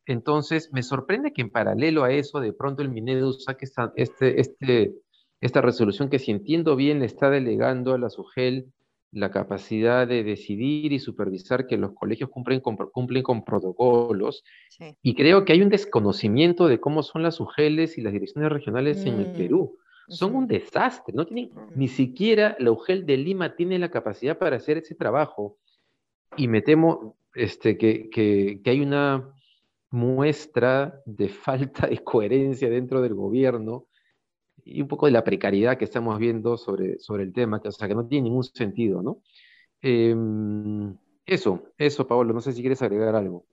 Entonces, 0.04 0.70
me 0.72 0.82
sorprende 0.82 1.32
que 1.32 1.42
en 1.42 1.50
paralelo 1.50 2.04
a 2.04 2.12
eso, 2.12 2.40
de 2.40 2.52
pronto 2.52 2.82
el 2.82 2.90
Minedu 2.90 3.32
saque 3.32 3.64
esta, 3.64 3.92
este, 3.96 4.40
este, 4.40 4.94
esta 5.40 5.62
resolución 5.62 6.10
que 6.10 6.18
si 6.18 6.30
entiendo 6.30 6.76
bien 6.76 7.00
le 7.00 7.06
está 7.06 7.30
delegando 7.30 7.94
a 7.94 7.98
la 7.98 8.10
SUGEL 8.10 8.72
la 9.12 9.30
capacidad 9.30 10.08
de 10.08 10.24
decidir 10.24 10.92
y 10.92 10.98
supervisar 10.98 11.66
que 11.66 11.76
los 11.76 11.92
colegios 11.92 12.30
cumplen 12.30 12.60
con, 12.60 12.76
cumplen 12.76 13.22
con 13.22 13.44
protocolos. 13.44 14.42
Y 15.02 15.14
creo 15.14 15.44
que 15.44 15.52
hay 15.52 15.60
un 15.60 15.68
desconocimiento 15.68 16.66
de 16.66 16.80
cómo 16.80 17.02
son 17.02 17.22
las 17.22 17.38
UGELs 17.38 17.98
y 17.98 18.00
las 18.00 18.14
direcciones 18.14 18.50
regionales 18.50 19.04
en 19.04 19.20
el 19.20 19.28
mm, 19.28 19.36
Perú. 19.36 19.78
Son 20.08 20.34
un 20.34 20.46
desastre, 20.46 21.14
no 21.14 21.26
tienen, 21.26 21.50
ni 21.76 21.88
siquiera 21.88 22.56
la 22.58 22.72
UGEL 22.72 23.06
de 23.06 23.18
Lima 23.18 23.54
tiene 23.54 23.78
la 23.78 23.90
capacidad 23.90 24.38
para 24.38 24.56
hacer 24.56 24.78
ese 24.78 24.94
trabajo. 24.94 25.58
Y 26.36 26.48
me 26.48 26.62
temo 26.62 27.16
este, 27.34 27.76
que, 27.76 28.08
que, 28.08 28.60
que 28.64 28.70
hay 28.70 28.80
una 28.80 29.30
muestra 29.90 31.02
de 31.04 31.28
falta 31.28 31.86
de 31.86 31.98
coherencia 31.98 32.70
dentro 32.70 33.02
del 33.02 33.14
gobierno 33.14 33.86
y 34.64 34.82
un 34.82 34.88
poco 34.88 35.06
de 35.06 35.12
la 35.12 35.24
precariedad 35.24 35.76
que 35.76 35.84
estamos 35.84 36.18
viendo 36.18 36.56
sobre, 36.56 36.98
sobre 36.98 37.24
el 37.24 37.32
tema, 37.32 37.60
que, 37.60 37.68
o 37.68 37.72
sea, 37.72 37.88
que 37.88 37.94
no 37.94 38.06
tiene 38.06 38.24
ningún 38.24 38.44
sentido, 38.44 39.02
¿no? 39.02 39.22
Em, 39.80 40.96
eso, 41.26 41.62
eso, 41.78 42.06
Pablo, 42.06 42.32
no 42.32 42.40
sé 42.40 42.52
si 42.52 42.60
quieres 42.60 42.82
agregar 42.82 43.14
algo. 43.16 43.46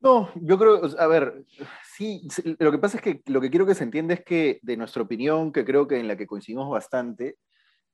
No, 0.00 0.30
yo 0.36 0.58
creo, 0.58 0.80
a 0.98 1.06
ver, 1.08 1.44
sí, 1.94 2.26
lo 2.58 2.70
que 2.72 2.78
pasa 2.78 2.96
es 2.96 3.02
que 3.02 3.22
lo 3.26 3.40
que 3.40 3.50
quiero 3.50 3.66
que 3.66 3.74
se 3.74 3.84
entienda 3.84 4.14
es 4.14 4.24
que 4.24 4.58
de 4.62 4.76
nuestra 4.76 5.02
opinión, 5.02 5.52
que 5.52 5.64
creo 5.64 5.86
que 5.86 5.98
en 5.98 6.08
la 6.08 6.16
que 6.16 6.26
coincidimos 6.26 6.70
bastante, 6.70 7.36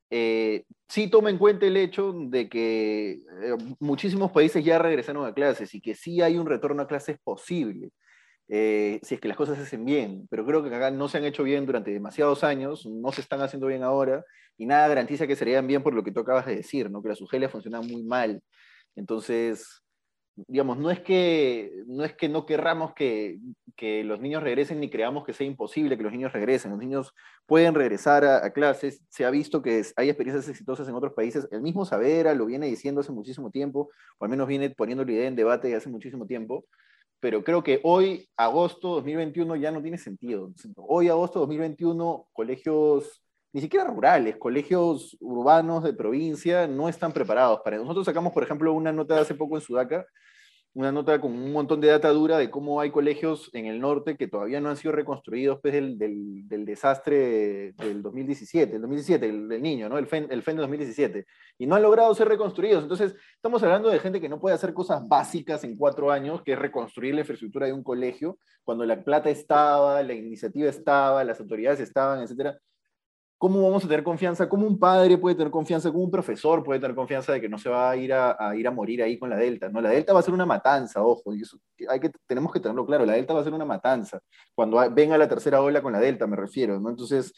eh, 0.09 0.65
sí 0.89 1.09
toma 1.09 1.31
en 1.31 1.39
cuenta 1.39 1.67
el 1.67 1.77
hecho 1.77 2.13
de 2.13 2.49
que 2.49 3.11
eh, 3.11 3.57
muchísimos 3.81 4.31
países 4.31 4.65
ya 4.65 4.79
regresaron 4.79 5.27
a 5.27 5.35
clases 5.35 5.75
y 5.75 5.81
que 5.81 5.97
sí 5.97 6.23
hay 6.23 6.39
un 6.39 6.47
retorno 6.47 6.83
a 6.83 6.87
clases 6.87 7.19
posible, 7.19 7.91
eh, 8.49 9.01
si 9.03 9.17
es 9.17 9.21
que 9.21 9.29
las 9.29 9.37
cosas 9.37 9.57
se 9.57 9.65
hacen 9.65 9.85
bien, 9.85 10.27
pero 10.31 10.47
creo 10.47 10.63
que 10.63 10.75
acá 10.75 10.91
no 10.91 11.09
se 11.09 11.19
han 11.19 11.25
hecho 11.25 11.43
bien 11.43 11.67
durante 11.67 11.91
demasiados 11.91 12.45
años, 12.45 12.87
no 12.87 13.13
se 13.13 13.21
están 13.21 13.41
haciendo 13.41 13.67
bien 13.67 13.83
ahora, 13.83 14.25
y 14.57 14.67
nada 14.67 14.89
garantiza 14.89 15.27
que 15.27 15.37
serían 15.37 15.67
bien 15.67 15.83
por 15.83 15.95
lo 15.95 16.05
que 16.05 16.13
tú 16.13 16.21
acabas 16.21 16.47
de 16.47 16.57
decir, 16.57 16.91
¿no? 16.91 17.03
que 17.03 17.11
las 17.11 17.21
UGELIA 17.21 17.49
funcionan 17.49 17.87
muy 17.87 18.03
mal. 18.05 18.41
Entonces, 18.95 19.83
digamos, 20.37 20.79
no 20.79 20.91
es 20.91 21.01
que 21.01 21.73
no, 21.87 22.05
es 22.05 22.15
que 22.15 22.29
no 22.29 22.45
querramos 22.47 22.95
que, 22.95 23.39
que, 23.75 24.05
los 24.05 24.21
niños 24.21 24.43
regresen 24.43 24.81
ni 24.81 24.91
creamos 24.91 25.25
que 25.25 25.33
sea 25.33 25.47
imposible 25.47 25.97
que 25.97 26.03
los 26.03 26.13
niños 26.13 26.33
regresen. 26.33 26.71
Los 26.73 26.81
niños 26.81 27.15
pueden 27.47 27.75
regresar 27.75 28.25
a, 28.25 28.51
clases. 28.53 29.03
Se 29.09 29.25
ha 29.25 29.31
visto 29.31 29.63
que 29.63 29.83
hay 29.97 30.09
experiencias 30.11 30.49
exitosas 30.49 30.89
en 30.89 30.95
otros 30.95 31.15
países. 31.15 31.49
El 31.51 31.63
mismo 31.63 31.85
Savera 31.85 32.35
lo 32.35 32.47
viene 32.47 32.67
diciendo 32.67 33.01
hace 33.01 33.13
muchísimo 33.13 33.51
tiempo, 33.51 33.91
o 34.19 34.25
al 34.25 34.31
menos 34.31 34.47
viene 34.47 34.71
poniendo 34.71 35.05
la 35.05 35.13
idea 35.13 35.29
en 35.29 35.37
debate 35.37 35.75
hace 35.75 35.89
muchísimo 35.89 36.27
tiempo. 36.27 36.67
Pero 37.21 37.43
creo 37.43 37.63
que 37.63 37.81
hoy, 37.83 38.29
agosto 38.37 38.89
2021, 38.97 39.57
ya 39.57 39.71
no 39.71 39.83
tiene 39.83 39.99
sentido. 39.99 40.53
Hoy, 40.77 41.09
agosto 41.09 41.41
2021, 41.41 42.29
colegios 42.33 43.23
ni 43.53 43.63
siquiera 43.63 43.87
rurales, 43.87 44.37
colegios 44.37 45.17
urbanos 45.19 45.83
de 45.83 45.95
provincia 45.95 46.67
no 46.67 46.91
están 46.91 47.13
preparados 47.13 47.61
para 47.65 47.79
Nosotros 47.79 48.05
sacamos, 48.05 48.35
por 48.35 48.43
ejemplo, 48.43 48.71
una 48.75 48.93
nota 48.93 49.15
de 49.15 49.23
hace 49.23 49.35
poco 49.35 49.57
en 49.57 49.63
Sudaca 49.63 50.07
una 50.77 50.93
nota 50.93 51.19
con 51.19 51.33
un 51.33 51.53
montón 51.53 51.81
de 51.81 51.89
data 51.89 52.11
dura 52.11 52.37
de 52.37 52.51
cómo 52.51 52.83
hay 52.83 52.91
colegios 52.91 53.49
en 53.55 53.65
el 53.65 53.81
norte 53.81 54.19
que 54.19 54.29
todavía 54.29 54.61
no 54.61 54.69
han 54.69 54.77
sido 54.77 54.93
reconstruidos 54.93 55.57
después 55.57 55.73
del, 55.73 55.97
del, 56.47 56.67
desastre 56.67 57.73
del 57.73 58.03
2017, 58.03 58.77
el 58.77 58.83
2017, 58.83 59.27
el, 59.27 59.63
niño, 59.63 59.89
¿no? 59.89 59.97
El 59.97 60.07
FEN, 60.07 60.27
el 60.31 60.43
FEN 60.43 60.57
de 60.57 60.61
2017, 60.61 61.27
y 61.57 61.67
no 61.67 61.77
han 61.77 61.83
logrado 61.83 62.15
ser 62.15 62.29
reconstruidos. 62.29 62.83
Entonces, 62.83 63.15
estamos 63.37 63.63
hablando 63.63 63.89
de 63.89 63.99
gente 64.01 64.21
que 64.21 64.29
no 64.29 64.39
puede 64.39 64.55
hacer 64.55 64.75
cosas 64.75 65.09
básicas 65.09 65.65
en 65.65 65.79
cuatro 65.79 66.11
años, 66.11 66.43
que 66.43 66.53
es 66.53 66.59
reconstruir 66.59 67.15
la 67.15 67.21
infraestructura 67.21 67.65
de 67.65 67.73
un 67.73 67.83
colegio, 67.83 68.39
cuando 68.63 68.85
la 68.85 69.03
plata 69.03 69.31
estaba, 69.31 70.03
la 70.03 70.13
iniciativa 70.13 70.69
estaba, 70.69 71.25
las 71.25 71.41
autoridades 71.41 71.81
estaban, 71.81 72.21
etcétera. 72.21 72.59
¿Cómo 73.39 73.63
vamos 73.63 73.85
a 73.85 73.89
tener 73.89 74.03
confianza? 74.03 74.49
¿Cómo 74.49 74.67
un 74.67 74.79
padre 74.79 75.19
puede 75.19 75.37
tener 75.37 75.51
confianza? 75.51 75.91
¿Cómo 75.91 76.05
un 76.05 76.11
profesor 76.11 76.63
puede 76.65 76.81
tener 76.81 76.97
confianza 76.97 77.33
de 77.33 77.41
que 77.41 77.51
no 77.51 77.59
se 77.59 77.69
va 77.69 77.91
a 77.91 77.97
ir 77.97 78.13
a, 78.15 78.35
ir 78.57 78.67
a 78.67 78.71
morir 78.71 79.03
ahí 79.03 79.19
con 79.19 79.29
la 79.29 79.37
Delta? 79.37 79.69
No, 79.69 79.83
la 79.83 79.91
Delta 79.91 80.15
va 80.15 80.21
a 80.21 80.23
ser 80.23 80.33
una 80.33 80.47
matanza, 80.47 81.03
ojo, 81.03 81.35
y 81.35 81.43
eso 81.43 81.59
hay 81.89 82.01
que, 82.01 82.11
tenemos 82.27 82.51
que 82.51 82.61
tenerlo 82.61 82.87
claro, 82.87 83.05
la 83.05 83.13
Delta 83.13 83.35
va 83.35 83.41
a 83.41 83.45
ser 83.45 83.53
una 83.53 83.67
matanza. 83.67 84.21
Cuando 84.55 84.79
venga 84.91 85.19
la 85.19 85.29
tercera 85.29 85.61
ola 85.61 85.83
con 85.83 85.93
la 85.93 86.01
Delta, 86.01 86.27
me 86.27 86.37
refiero, 86.37 86.81
¿no? 86.81 86.89
Entonces, 86.89 87.35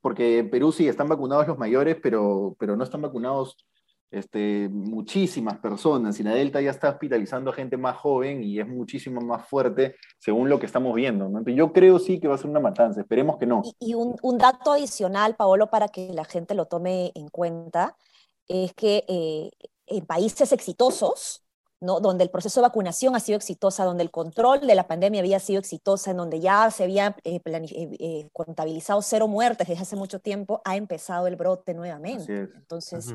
porque 0.00 0.38
en 0.38 0.48
Perú 0.48 0.72
sí 0.72 0.88
están 0.88 1.08
vacunados 1.08 1.46
los 1.46 1.58
mayores, 1.58 1.98
pero, 2.02 2.56
pero 2.58 2.74
no 2.74 2.84
están 2.84 3.02
vacunados 3.02 3.66
este, 4.14 4.68
muchísimas 4.70 5.58
personas 5.58 6.20
y 6.20 6.22
la 6.22 6.32
Delta 6.32 6.60
ya 6.60 6.70
está 6.70 6.88
hospitalizando 6.88 7.50
a 7.50 7.54
gente 7.54 7.76
más 7.76 7.96
joven 7.96 8.44
y 8.44 8.60
es 8.60 8.68
muchísimo 8.68 9.20
más 9.20 9.46
fuerte 9.48 9.96
según 10.18 10.48
lo 10.48 10.60
que 10.60 10.66
estamos 10.66 10.94
viendo. 10.94 11.28
Yo 11.46 11.72
creo 11.72 11.98
sí 11.98 12.20
que 12.20 12.28
va 12.28 12.36
a 12.36 12.38
ser 12.38 12.48
una 12.48 12.60
matanza, 12.60 13.00
esperemos 13.00 13.38
que 13.38 13.46
no. 13.46 13.62
Y, 13.80 13.94
un, 13.94 14.38
dato 14.38 14.72
adicional, 14.72 15.34
Paolo, 15.34 15.68
para 15.68 15.88
que 15.88 16.12
la 16.12 16.24
gente 16.24 16.54
lo 16.54 16.66
tome 16.66 17.10
en 17.16 17.28
cuenta, 17.28 17.96
es 18.46 18.72
que 18.74 19.04
eh, 19.08 19.50
en 19.86 20.06
países 20.06 20.52
exitosos, 20.52 21.44
¿no? 21.80 21.98
donde 21.98 22.22
el 22.22 22.30
proceso 22.30 22.60
de 22.60 22.68
vacunación 22.68 23.16
ha 23.16 23.20
sido 23.20 23.36
exitosa, 23.36 23.84
donde 23.84 24.04
el 24.04 24.12
control 24.12 24.60
de 24.60 24.76
la 24.76 24.86
pandemia 24.86 25.22
había 25.22 25.40
sido 25.40 25.58
exitosa, 25.58 26.12
en 26.12 26.18
donde 26.18 26.38
ya 26.38 26.70
se 26.70 26.84
había 26.84 27.16
eh, 27.24 27.40
eh, 27.44 28.28
contabilizado 28.32 29.02
cero 29.02 29.26
muertes 29.26 29.66
desde 29.66 29.82
hace 29.82 29.96
mucho 29.96 30.20
tiempo, 30.20 30.62
ha 30.64 30.76
empezado 30.76 31.26
el 31.26 31.34
brote 31.34 31.74
nuevamente. 31.74 32.48
Entonces 32.54 33.12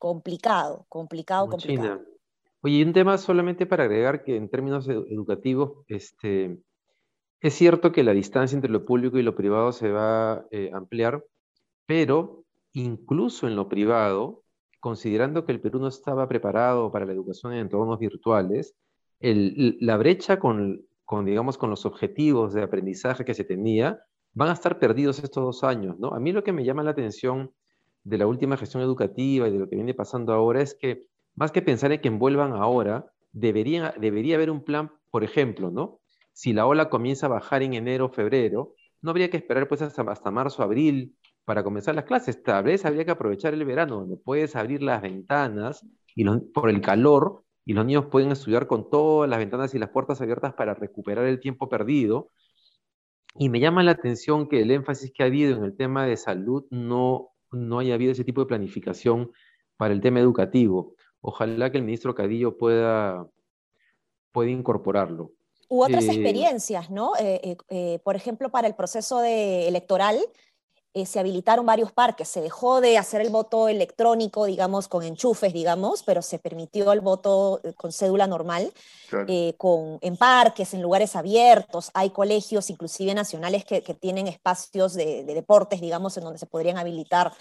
complicado, 0.00 0.86
complicado, 0.88 1.46
complicado. 1.48 2.00
Oye, 2.62 2.84
un 2.84 2.92
tema 2.94 3.18
solamente 3.18 3.66
para 3.66 3.84
agregar 3.84 4.24
que 4.24 4.34
en 4.34 4.48
términos 4.48 4.88
educativos, 4.88 5.84
este, 5.88 6.58
es 7.40 7.54
cierto 7.54 7.92
que 7.92 8.02
la 8.02 8.12
distancia 8.12 8.56
entre 8.56 8.70
lo 8.70 8.86
público 8.86 9.18
y 9.18 9.22
lo 9.22 9.36
privado 9.36 9.72
se 9.72 9.90
va 9.90 10.32
a 10.32 10.46
eh, 10.50 10.70
ampliar, 10.72 11.22
pero 11.86 12.44
incluso 12.72 13.46
en 13.46 13.56
lo 13.56 13.68
privado, 13.68 14.42
considerando 14.80 15.44
que 15.44 15.52
el 15.52 15.60
Perú 15.60 15.80
no 15.80 15.88
estaba 15.88 16.26
preparado 16.28 16.90
para 16.90 17.04
la 17.04 17.12
educación 17.12 17.52
en 17.52 17.60
entornos 17.60 17.98
virtuales, 17.98 18.74
la 19.20 19.98
brecha 19.98 20.38
con, 20.38 20.82
con, 21.04 21.26
digamos, 21.26 21.58
con 21.58 21.68
los 21.68 21.84
objetivos 21.84 22.54
de 22.54 22.62
aprendizaje 22.62 23.26
que 23.26 23.34
se 23.34 23.44
tenía 23.44 24.00
van 24.32 24.48
a 24.48 24.54
estar 24.54 24.78
perdidos 24.78 25.18
estos 25.18 25.44
dos 25.44 25.62
años, 25.62 25.98
¿no? 25.98 26.14
A 26.14 26.20
mí 26.20 26.32
lo 26.32 26.42
que 26.42 26.52
me 26.52 26.64
llama 26.64 26.82
la 26.82 26.92
atención 26.92 27.52
de 28.04 28.18
la 28.18 28.26
última 28.26 28.56
gestión 28.56 28.82
educativa 28.82 29.48
y 29.48 29.52
de 29.52 29.58
lo 29.58 29.68
que 29.68 29.76
viene 29.76 29.94
pasando 29.94 30.32
ahora 30.32 30.62
es 30.62 30.74
que 30.74 31.06
más 31.34 31.52
que 31.52 31.62
pensar 31.62 31.92
en 31.92 32.00
que 32.00 32.08
envuelvan 32.08 32.52
ahora, 32.52 33.06
debería, 33.32 33.94
debería 33.98 34.36
haber 34.36 34.50
un 34.50 34.64
plan, 34.64 34.92
por 35.10 35.24
ejemplo, 35.24 35.70
¿no? 35.70 36.00
Si 36.32 36.52
la 36.52 36.66
ola 36.66 36.88
comienza 36.88 37.26
a 37.26 37.30
bajar 37.30 37.62
en 37.62 37.74
enero 37.74 38.06
o 38.06 38.08
febrero, 38.10 38.74
no 39.02 39.10
habría 39.10 39.30
que 39.30 39.36
esperar 39.36 39.68
pues 39.68 39.82
hasta, 39.82 40.02
hasta 40.02 40.30
marzo, 40.30 40.62
abril 40.62 41.16
para 41.44 41.62
comenzar 41.64 41.94
las 41.94 42.04
clases. 42.04 42.42
Tal 42.42 42.64
vez 42.64 42.84
habría 42.84 43.04
que 43.04 43.10
aprovechar 43.10 43.54
el 43.54 43.64
verano, 43.64 44.00
donde 44.00 44.16
puedes 44.16 44.56
abrir 44.56 44.82
las 44.82 45.02
ventanas 45.02 45.86
y 46.14 46.24
por 46.52 46.70
el 46.70 46.80
calor 46.80 47.44
y 47.64 47.72
los 47.72 47.84
niños 47.84 48.06
pueden 48.06 48.32
estudiar 48.32 48.66
con 48.66 48.90
todas 48.90 49.28
las 49.28 49.38
ventanas 49.38 49.74
y 49.74 49.78
las 49.78 49.90
puertas 49.90 50.20
abiertas 50.20 50.54
para 50.54 50.74
recuperar 50.74 51.26
el 51.26 51.40
tiempo 51.40 51.68
perdido. 51.68 52.30
Y 53.36 53.48
me 53.48 53.60
llama 53.60 53.82
la 53.82 53.92
atención 53.92 54.48
que 54.48 54.60
el 54.62 54.70
énfasis 54.70 55.12
que 55.14 55.22
ha 55.22 55.26
habido 55.26 55.56
en 55.56 55.64
el 55.64 55.76
tema 55.76 56.04
de 56.04 56.16
salud 56.16 56.64
no 56.70 57.30
no 57.52 57.78
haya 57.78 57.94
habido 57.94 58.12
ese 58.12 58.24
tipo 58.24 58.40
de 58.40 58.46
planificación 58.46 59.30
para 59.76 59.94
el 59.94 60.00
tema 60.00 60.20
educativo. 60.20 60.94
Ojalá 61.20 61.70
que 61.70 61.78
el 61.78 61.84
ministro 61.84 62.14
Cadillo 62.14 62.56
pueda, 62.56 63.26
pueda 64.32 64.50
incorporarlo. 64.50 65.32
U 65.68 65.84
otras 65.84 66.04
eh, 66.04 66.12
experiencias, 66.12 66.90
¿no? 66.90 67.12
Eh, 67.20 67.56
eh, 67.68 68.00
por 68.02 68.16
ejemplo, 68.16 68.50
para 68.50 68.66
el 68.66 68.74
proceso 68.74 69.20
de, 69.20 69.68
electoral, 69.68 70.18
se 71.04 71.20
habilitaron 71.20 71.64
varios 71.64 71.92
parques, 71.92 72.28
se 72.28 72.40
dejó 72.40 72.80
de 72.80 72.98
hacer 72.98 73.20
el 73.20 73.30
voto 73.30 73.68
electrónico, 73.68 74.44
digamos, 74.44 74.88
con 74.88 75.02
enchufes, 75.02 75.52
digamos, 75.52 76.02
pero 76.02 76.20
se 76.22 76.38
permitió 76.38 76.92
el 76.92 77.00
voto 77.00 77.60
con 77.76 77.92
cédula 77.92 78.26
normal, 78.26 78.72
con, 79.56 79.98
en 80.00 80.16
parques, 80.16 80.74
en 80.74 80.82
lugares 80.82 81.14
abiertos, 81.16 81.90
hay 81.94 82.10
colegios, 82.10 82.70
inclusive 82.70 83.14
nacionales, 83.14 83.64
que, 83.64 83.80
tienen 84.00 84.26
espacios 84.26 84.94
de, 84.94 85.24
de, 85.24 85.34
deportes, 85.34 85.80
digamos, 85.80 86.16
en 86.16 86.24
donde 86.24 86.38
se 86.38 86.46
podrían 86.46 86.78
habilitar 86.78 87.32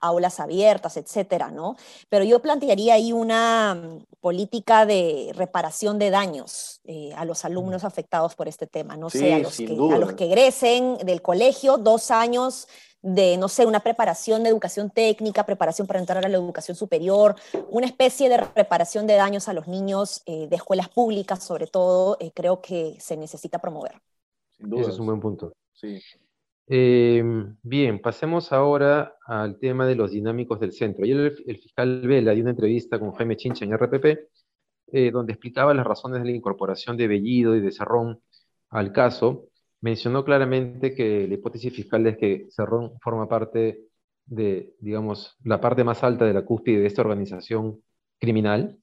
aulas 0.00 0.40
abiertas, 0.40 0.96
etcétera, 0.96 1.50
¿no? 1.50 1.76
Pero 2.08 2.24
yo 2.24 2.40
plantearía 2.40 2.94
ahí 2.94 3.12
una 3.12 3.74
mm, 3.74 4.04
política 4.20 4.86
de 4.86 5.32
reparación 5.34 5.98
de 5.98 6.10
daños 6.10 6.80
eh, 6.84 7.12
a 7.16 7.24
los 7.24 7.44
alumnos 7.44 7.84
afectados 7.84 8.34
por 8.34 8.48
este 8.48 8.66
tema, 8.66 8.96
no 8.96 9.10
sé, 9.10 9.34
a 9.34 9.38
los, 9.38 9.56
que, 9.56 9.66
a 9.66 9.98
los 9.98 10.12
que 10.14 10.26
egresen 10.26 10.98
del 10.98 11.22
colegio, 11.22 11.78
dos 11.78 12.10
años 12.10 12.68
de, 13.02 13.36
no 13.36 13.48
sé, 13.48 13.66
una 13.66 13.80
preparación 13.80 14.42
de 14.42 14.50
educación 14.50 14.90
técnica, 14.90 15.46
preparación 15.46 15.86
para 15.86 16.00
entrar 16.00 16.24
a 16.24 16.28
la 16.28 16.36
educación 16.36 16.76
superior, 16.76 17.36
una 17.70 17.86
especie 17.86 18.28
de 18.28 18.38
reparación 18.38 19.06
de 19.06 19.14
daños 19.14 19.48
a 19.48 19.52
los 19.52 19.68
niños 19.68 20.22
eh, 20.26 20.48
de 20.48 20.56
escuelas 20.56 20.88
públicas, 20.88 21.42
sobre 21.42 21.66
todo, 21.66 22.16
eh, 22.20 22.32
creo 22.34 22.60
que 22.60 22.96
se 22.98 23.16
necesita 23.16 23.58
promover. 23.58 24.00
Ese 24.58 24.90
es 24.90 24.98
un 24.98 25.06
buen 25.06 25.20
punto. 25.20 25.52
Sí. 25.72 26.00
Eh, 26.70 27.24
bien, 27.62 27.98
pasemos 27.98 28.52
ahora 28.52 29.16
al 29.24 29.58
tema 29.58 29.86
de 29.86 29.94
los 29.94 30.10
dinámicos 30.10 30.60
del 30.60 30.72
centro. 30.72 31.04
Ayer 31.04 31.34
el, 31.46 31.56
fiscal 31.56 32.06
Vela 32.06 32.32
dio 32.32 32.42
una 32.42 32.50
entrevista 32.50 32.98
con 32.98 33.12
Jaime 33.12 33.36
Chincha 33.36 33.64
en 33.64 33.72
RPP, 33.72 34.28
eh, 34.92 35.10
donde 35.10 35.32
explicaba 35.32 35.72
las 35.72 35.86
razones 35.86 36.22
de 36.22 36.26
la 36.26 36.36
incorporación 36.36 36.96
de 36.98 37.08
Bellido 37.08 37.56
y 37.56 37.60
de 37.60 37.72
Cerrón 37.72 38.20
al 38.68 38.92
caso. 38.92 39.46
Mencionó 39.80 40.24
claramente 40.24 40.94
que 40.94 41.28
la 41.28 41.34
hipótesis 41.34 41.72
fiscal 41.72 42.06
es 42.06 42.16
que 42.16 42.46
Cerrón 42.50 42.98
forma 43.00 43.28
parte 43.28 43.88
de, 44.26 44.74
digamos, 44.80 45.36
la 45.44 45.60
parte 45.60 45.84
más 45.84 46.02
alta 46.02 46.24
de 46.24 46.34
la 46.34 46.44
cúspide 46.44 46.80
de 46.80 46.86
esta 46.86 47.02
organización 47.02 47.80
criminal, 48.18 48.78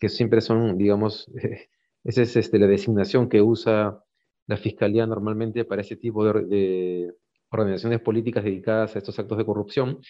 que 0.00 0.08
siempre 0.08 0.40
son, 0.40 0.78
digamos, 0.78 1.30
esa 2.04 2.22
es 2.22 2.36
este, 2.36 2.58
la 2.58 2.66
designación 2.66 3.28
que 3.28 3.42
usa 3.42 4.02
la 4.46 4.56
Fiscalía 4.56 5.06
normalmente 5.06 5.64
para 5.64 5.82
ese 5.82 5.96
tipo 5.96 6.24
de, 6.24 7.12
organizaciones 7.50 8.00
políticas 8.00 8.44
dedicadas 8.44 8.94
a 8.94 8.98
estos 8.98 9.18
actos 9.18 9.38
de 9.38 9.44
corrupción, 9.46 10.00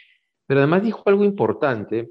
pero 0.46 0.60
además 0.60 0.82
dijo 0.82 1.02
algo 1.06 1.24
importante, 1.24 2.10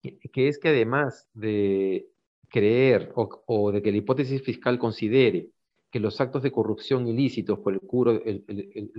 que, 0.00 0.48
es 0.48 0.58
que 0.58 0.68
además 0.68 1.28
de 1.34 2.08
creer 2.48 3.12
o, 3.14 3.72
de 3.72 3.82
que 3.82 3.90
la 3.90 3.98
hipótesis 3.98 4.42
fiscal 4.42 4.78
considere 4.78 5.48
que 5.94 6.00
los 6.00 6.20
actos 6.20 6.42
de 6.42 6.50
corrupción 6.50 7.06
ilícitos 7.06 7.60
por 7.60 7.72
el, 7.72 7.80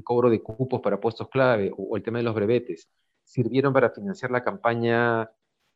cobro 0.02 0.30
de 0.30 0.42
cupos 0.42 0.80
para 0.80 1.02
puestos 1.02 1.28
clave 1.28 1.70
o, 1.76 1.98
el 1.98 2.04
tema 2.04 2.20
de 2.20 2.24
los 2.24 2.34
brevetes 2.34 2.90
sirvieron 3.22 3.74
para 3.74 3.90
financiar 3.90 4.32
la 4.32 4.46
campaña 4.46 5.24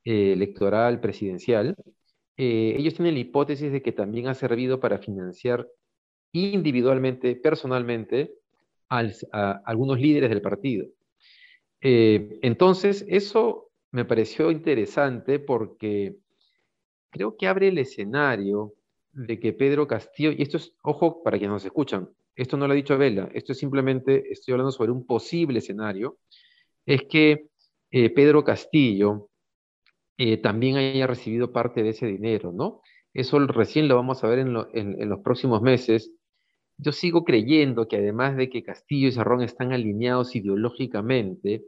eh, 0.06 0.32
electoral 0.32 1.02
presidencial, 1.02 1.76
eh, 2.38 2.74
ellos 2.78 2.94
tienen 2.94 3.16
la 3.16 3.20
hipótesis 3.20 3.70
de 3.70 3.82
que 3.82 3.92
también 3.92 4.30
ha 4.30 4.34
servido 4.34 4.80
para 4.80 4.98
financiar 4.98 5.68
individualmente, 6.32 7.36
personalmente, 7.36 8.36
a 8.88 9.62
algunos 9.66 10.00
líderes 10.00 10.30
del 10.30 10.42
partido. 10.42 10.88
Eh, 11.82 12.40
entonces, 12.42 13.06
eso 13.10 13.72
me 13.92 14.06
pareció 14.06 14.52
interesante 14.52 15.38
porque 15.38 16.16
creo 17.10 17.36
que 17.36 17.48
abre 17.48 17.68
el 17.68 17.78
escenario 17.78 18.74
de 19.12 19.40
que 19.40 19.54
Pedro 19.54 19.88
Castillo, 19.88 20.32
y 20.32 20.42
esto 20.42 20.58
es, 20.58 20.74
ojo 20.84 21.24
para 21.24 21.38
quienes 21.38 21.54
nos 21.54 21.66
escuchan, 21.66 22.10
esto 22.36 22.58
no 22.58 22.68
lo 22.68 22.74
ha 22.74 22.76
dicho 22.76 22.98
Vela, 22.98 23.30
esto 23.34 23.52
es 23.52 23.58
simplemente, 23.58 24.32
estoy 24.32 24.54
hablando 24.54 24.72
sobre 24.72 24.92
un 24.92 25.06
posible 25.06 25.60
escenario, 25.60 26.20
es 26.86 27.04
que 27.04 27.48
eh, 27.92 28.10
Pedro 28.12 28.44
Castillo 28.44 29.30
eh, 30.18 30.38
también 30.38 30.78
haya 30.78 31.08
recibido 31.08 31.52
parte 31.52 31.84
de 31.84 31.90
ese 31.90 32.08
dinero, 32.08 32.52
¿no? 32.52 32.82
Eso 33.14 33.40
recién 33.40 33.88
lo 33.88 33.96
vamos 33.96 34.24
a 34.24 34.28
ver 34.28 34.40
en, 34.40 34.56
en 34.74 35.10
los 35.10 35.20
próximos 35.22 35.62
meses. 35.62 36.12
Yo 36.78 36.92
sigo 36.92 37.26
creyendo 37.26 37.88
que 37.88 37.98
además 37.98 38.38
de 38.38 38.50
que 38.50 38.64
Castillo 38.64 39.08
y 39.08 39.12
Cerrón 39.12 39.42
están 39.42 39.74
alineados 39.74 40.36
ideológicamente, 40.36 41.66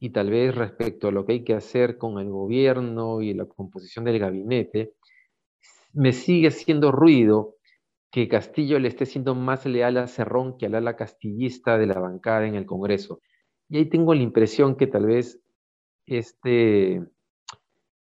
y 0.00 0.10
tal 0.10 0.30
vez 0.30 0.54
respecto 0.54 1.08
a 1.08 1.12
lo 1.12 1.26
que 1.26 1.34
hay 1.34 1.44
que 1.44 1.54
hacer 1.54 1.98
con 1.98 2.18
el 2.18 2.30
gobierno 2.30 3.20
y 3.20 3.34
la 3.34 3.44
composición 3.44 4.06
del 4.06 4.18
gabinete, 4.18 4.94
me 5.92 6.12
sigue 6.12 6.48
haciendo 6.48 6.92
ruido 6.92 7.56
que 8.10 8.28
Castillo 8.28 8.78
le 8.78 8.88
esté 8.88 9.06
siendo 9.06 9.34
más 9.34 9.66
leal 9.66 9.96
a 9.96 10.08
Cerrón 10.08 10.56
que 10.58 10.66
al 10.66 10.74
ala 10.74 10.96
castillista 10.96 11.78
de 11.78 11.86
la 11.86 11.98
bancada 11.98 12.46
en 12.46 12.56
el 12.56 12.66
Congreso. 12.66 13.20
Y 13.68 13.78
ahí 13.78 13.84
tengo 13.86 14.14
la 14.14 14.22
impresión 14.22 14.76
que 14.76 14.88
tal 14.88 15.06
vez 15.06 15.40
este, 16.06 17.02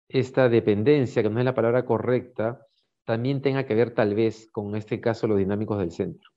esta 0.09 0.49
dependencia, 0.49 1.21
que 1.21 1.29
no 1.29 1.39
es 1.39 1.45
la 1.45 1.53
palabra 1.53 1.85
correcta, 1.85 2.65
también 3.05 3.41
tenga 3.41 3.65
que 3.65 3.75
ver 3.75 3.93
tal 3.93 4.15
vez 4.15 4.49
con 4.51 4.75
este 4.75 4.99
caso 4.99 5.27
los 5.27 5.37
dinámicos 5.37 5.77
del 5.77 5.91
centro. 5.91 6.31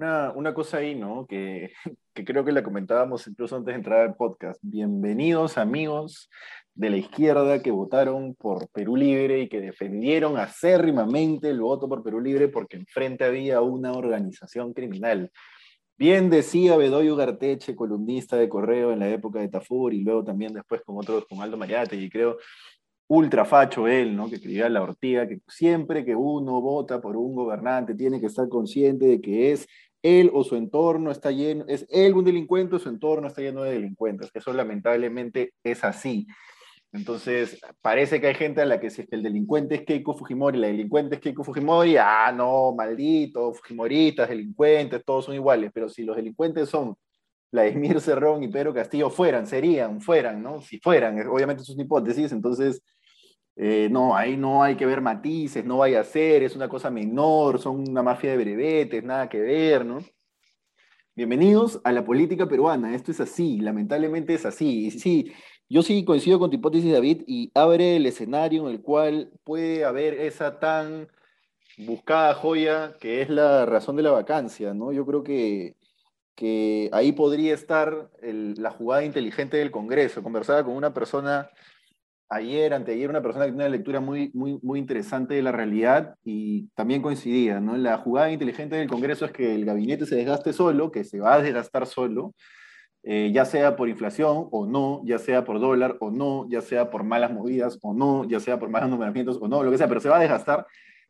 Una, 0.00 0.54
cosa 0.54 0.76
ahí, 0.76 0.94
¿no? 0.94 1.26
Que, 1.26 1.72
que, 2.14 2.24
creo 2.24 2.44
que 2.44 2.52
la 2.52 2.62
comentábamos 2.62 3.26
incluso 3.26 3.56
antes 3.56 3.72
de 3.72 3.78
entrar 3.78 4.00
al 4.02 4.14
podcast. 4.14 4.60
Bienvenidos 4.62 5.58
amigos 5.58 6.30
de 6.72 6.90
la 6.90 6.98
izquierda 6.98 7.60
que 7.60 7.72
votaron 7.72 8.36
por 8.36 8.68
Perú 8.68 8.94
Libre 8.94 9.40
y 9.40 9.48
que 9.48 9.60
defendieron 9.60 10.36
acérrimamente 10.36 11.50
el 11.50 11.60
voto 11.60 11.88
por 11.88 12.04
Perú 12.04 12.20
Libre 12.20 12.46
porque 12.46 12.76
enfrente 12.76 13.24
había 13.24 13.60
una 13.60 13.90
organización 13.90 14.72
criminal. 14.72 15.32
Bien 15.96 16.30
decía 16.30 16.76
Bedoyo 16.76 17.16
Garteche, 17.16 17.74
columnista 17.74 18.36
de 18.36 18.48
Correo 18.48 18.92
en 18.92 19.00
la 19.00 19.08
época 19.08 19.40
de 19.40 19.48
Tafur 19.48 19.92
y 19.92 20.04
luego 20.04 20.22
también 20.22 20.52
después 20.52 20.80
con 20.82 20.96
otros, 20.96 21.26
con 21.28 21.42
Aldo 21.42 21.56
Mariate 21.56 21.96
y 21.96 22.08
creo 22.08 22.36
ultra 23.08 23.44
facho 23.44 23.88
él, 23.88 24.14
¿no? 24.14 24.28
que 24.28 24.36
escribía 24.36 24.68
la 24.68 24.82
ortiga, 24.82 25.26
que 25.26 25.40
siempre 25.48 26.04
que 26.04 26.14
uno 26.14 26.60
vota 26.60 27.00
por 27.00 27.16
un 27.16 27.34
gobernante 27.34 27.94
tiene 27.94 28.20
que 28.20 28.26
estar 28.26 28.48
consciente 28.48 29.06
de 29.06 29.20
que 29.20 29.52
es 29.52 29.66
él 30.02 30.30
o 30.32 30.44
su 30.44 30.56
entorno 30.56 31.10
está 31.10 31.30
lleno, 31.30 31.64
es 31.68 31.86
él 31.90 32.14
un 32.14 32.24
delincuente 32.24 32.76
o 32.76 32.78
su 32.78 32.88
entorno 32.88 33.28
está 33.28 33.42
lleno 33.42 33.62
de 33.62 33.72
delincuentes. 33.72 34.30
Eso 34.34 34.52
lamentablemente 34.52 35.54
es 35.62 35.84
así. 35.84 36.26
Entonces, 36.92 37.60
parece 37.82 38.20
que 38.20 38.28
hay 38.28 38.34
gente 38.34 38.62
a 38.62 38.66
la 38.66 38.80
que 38.80 38.90
si 38.90 39.02
es 39.02 39.08
que 39.08 39.16
el 39.16 39.22
delincuente 39.22 39.74
es 39.74 39.82
Keiko 39.82 40.16
Fujimori, 40.16 40.58
la 40.58 40.68
delincuente 40.68 41.16
es 41.16 41.20
Keiko 41.20 41.44
Fujimori, 41.44 41.96
ah, 41.98 42.32
no, 42.34 42.74
maldito, 42.74 43.52
Fujimoristas, 43.52 44.30
delincuentes, 44.30 45.04
todos 45.04 45.26
son 45.26 45.34
iguales, 45.34 45.70
pero 45.74 45.88
si 45.88 46.02
los 46.02 46.16
delincuentes 46.16 46.68
son 46.70 46.96
Vladimir 47.52 48.00
Cerrón 48.00 48.42
y 48.42 48.48
Pedro 48.48 48.72
Castillo 48.72 49.10
fueran, 49.10 49.46
serían, 49.46 50.00
fueran, 50.00 50.42
¿no? 50.42 50.62
Si 50.62 50.78
fueran, 50.78 51.26
obviamente 51.28 51.62
eso 51.62 51.72
es 51.72 51.76
una 51.76 51.84
hipótesis, 51.84 52.32
entonces, 52.32 52.82
eh, 53.60 53.88
no, 53.90 54.14
ahí 54.16 54.36
no 54.36 54.62
hay 54.62 54.76
que 54.76 54.86
ver 54.86 55.00
matices, 55.00 55.64
no 55.64 55.78
vaya 55.78 56.00
a 56.00 56.04
ser, 56.04 56.44
es 56.44 56.54
una 56.54 56.68
cosa 56.68 56.92
menor, 56.92 57.58
son 57.58 57.88
una 57.88 58.04
mafia 58.04 58.30
de 58.30 58.36
brevetes, 58.36 59.02
nada 59.02 59.28
que 59.28 59.40
ver, 59.40 59.84
¿no? 59.84 59.98
Bienvenidos 61.16 61.80
a 61.82 61.90
la 61.90 62.04
política 62.04 62.46
peruana, 62.46 62.94
esto 62.94 63.10
es 63.10 63.20
así, 63.20 63.58
lamentablemente 63.58 64.32
es 64.32 64.46
así, 64.46 64.86
y 64.86 64.90
sí, 64.92 65.32
yo 65.68 65.82
sí 65.82 66.04
coincido 66.04 66.38
con 66.38 66.50
tu 66.50 66.56
hipótesis, 66.56 66.92
David, 66.92 67.24
y 67.26 67.50
abre 67.52 67.96
el 67.96 68.06
escenario 68.06 68.68
en 68.68 68.74
el 68.74 68.80
cual 68.80 69.32
puede 69.42 69.84
haber 69.84 70.14
esa 70.14 70.60
tan 70.60 71.08
buscada 71.78 72.34
joya 72.34 72.96
que 73.00 73.22
es 73.22 73.28
la 73.28 73.66
razón 73.66 73.96
de 73.96 74.04
la 74.04 74.12
vacancia, 74.12 74.72
¿no? 74.72 74.92
Yo 74.92 75.04
creo 75.04 75.24
que, 75.24 75.74
que 76.36 76.90
ahí 76.92 77.10
podría 77.10 77.54
estar 77.54 78.08
la 78.22 78.70
jugada 78.70 79.04
inteligente 79.04 79.56
del 79.56 79.72
Congreso. 79.72 80.22
Conversaba 80.22 80.64
con 80.64 80.74
una 80.74 80.94
persona 80.94 81.50
ayer, 82.28 82.74
anteayer, 82.74 83.08
una 83.08 83.22
persona 83.22 83.46
que 83.46 83.52
tiene 83.52 83.64
una 83.64 83.76
lectura 83.76 84.00
muy, 84.00 84.30
muy, 84.34 84.58
muy 84.62 84.78
interesante 84.78 85.34
de 85.34 85.42
la 85.42 85.52
realidad 85.52 86.14
y 86.24 86.68
también 86.74 87.02
coincidía, 87.02 87.60
¿no? 87.60 87.76
La 87.76 87.98
jugada 87.98 88.30
inteligente 88.30 88.76
del 88.76 88.88
Congreso 88.88 89.24
es 89.24 89.32
que 89.32 89.54
el 89.54 89.64
gabinete 89.64 90.06
se 90.06 90.16
desgaste 90.16 90.52
solo, 90.52 90.90
que 90.90 91.04
se 91.04 91.20
va 91.20 91.34
a 91.34 91.42
desgastar 91.42 91.86
solo, 91.86 92.34
eh, 93.02 93.30
ya 93.32 93.44
sea 93.44 93.76
por 93.76 93.88
inflación 93.88 94.48
o 94.50 94.66
no, 94.66 95.02
ya 95.04 95.18
sea 95.18 95.44
por 95.44 95.60
dólar 95.60 95.96
o 96.00 96.10
no, 96.10 96.46
ya 96.50 96.60
sea 96.60 96.90
por 96.90 97.04
malas 97.04 97.32
movidas 97.32 97.78
o 97.82 97.94
no, 97.94 98.28
ya 98.28 98.40
sea 98.40 98.58
por 98.58 98.68
malos 98.68 98.90
nombramientos 98.90 99.38
o 99.40 99.48
no, 99.48 99.62
lo 99.62 99.70
que 99.70 99.78
sea, 99.78 99.88
pero 99.88 100.00
se 100.00 100.08
va 100.08 100.18
a 100.18 100.20
desgastar 100.20 100.66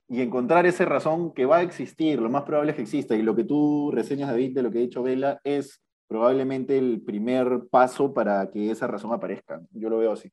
y 0.08 0.22
encontrar 0.22 0.66
esa 0.66 0.84
razón 0.86 1.34
que 1.34 1.44
va 1.46 1.58
a 1.58 1.62
existir, 1.62 2.20
lo 2.20 2.30
más 2.30 2.44
probable 2.44 2.70
es 2.70 2.76
que 2.76 2.82
exista, 2.82 3.14
y 3.14 3.22
lo 3.22 3.36
que 3.36 3.44
tú 3.44 3.90
reseñas, 3.92 4.30
David, 4.30 4.54
de 4.54 4.62
lo 4.62 4.70
que 4.70 4.78
ha 4.78 4.80
dicho 4.82 5.02
Vela, 5.02 5.40
es 5.44 5.82
probablemente 6.08 6.78
el 6.78 7.02
primer 7.02 7.64
paso 7.70 8.14
para 8.14 8.50
que 8.50 8.70
esa 8.70 8.86
razón 8.86 9.12
aparezca. 9.12 9.60
Yo 9.72 9.90
lo 9.90 9.98
veo 9.98 10.12
así. 10.12 10.32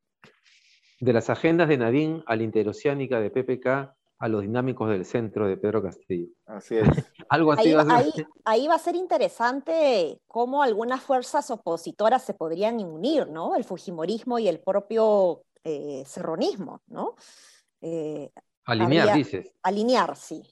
De 1.00 1.14
las 1.14 1.30
agendas 1.30 1.68
de 1.68 1.78
Nadine 1.78 2.24
a 2.26 2.36
la 2.36 2.44
interoceánica 2.44 3.20
de 3.20 3.30
PPK, 3.30 3.96
a 4.18 4.28
los 4.28 4.42
dinámicos 4.42 4.90
del 4.90 5.06
centro 5.06 5.48
de 5.48 5.58
Pedro 5.58 5.84
Castillo. 5.84 6.28
Así 6.46 6.78
es. 6.78 6.88
Algo 7.30 7.52
así 7.52 7.70
ahí, 7.70 7.74
va 7.74 7.82
a 7.82 8.04
ser. 8.04 8.28
Ahí, 8.46 8.68
va 8.68 8.76
a 8.76 8.80
ser 8.80 8.96
interesante 8.96 10.22
cómo 10.28 10.64
algunas 10.64 11.02
fuerzas 11.02 11.52
opositoras 11.52 12.24
se 12.24 12.34
podrían 12.34 12.84
unir, 12.84 13.28
¿no? 13.28 13.56
El 13.56 13.64
Fujimorismo 13.64 14.40
y 14.40 14.48
el 14.48 14.60
propio 14.60 15.44
eh, 15.64 16.04
serronismo, 16.06 16.82
¿no? 16.88 17.16
Eh, 17.82 18.32
alinear, 18.66 19.16
dices. 19.16 19.52
Alinear, 19.64 20.16
sí. 20.16 20.44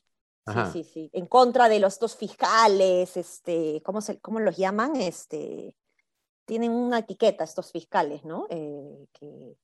Sí, 0.45 0.59
sí, 0.73 0.83
sí. 0.83 1.09
En 1.13 1.25
contra 1.27 1.69
de 1.69 1.79
los 1.79 1.97
dos 1.99 2.17
fiscales, 2.17 3.15
este, 3.15 3.81
¿cómo, 3.85 4.01
se, 4.01 4.19
cómo 4.19 4.41
los 4.41 4.57
llaman? 4.57 4.97
Este, 4.97 5.77
tienen 6.45 6.71
una 6.71 6.99
etiqueta 6.99 7.45
estos 7.45 7.71
fiscales, 7.71 8.25
¿no? 8.25 8.47
Eh, 8.49 9.07
que, 9.13 9.55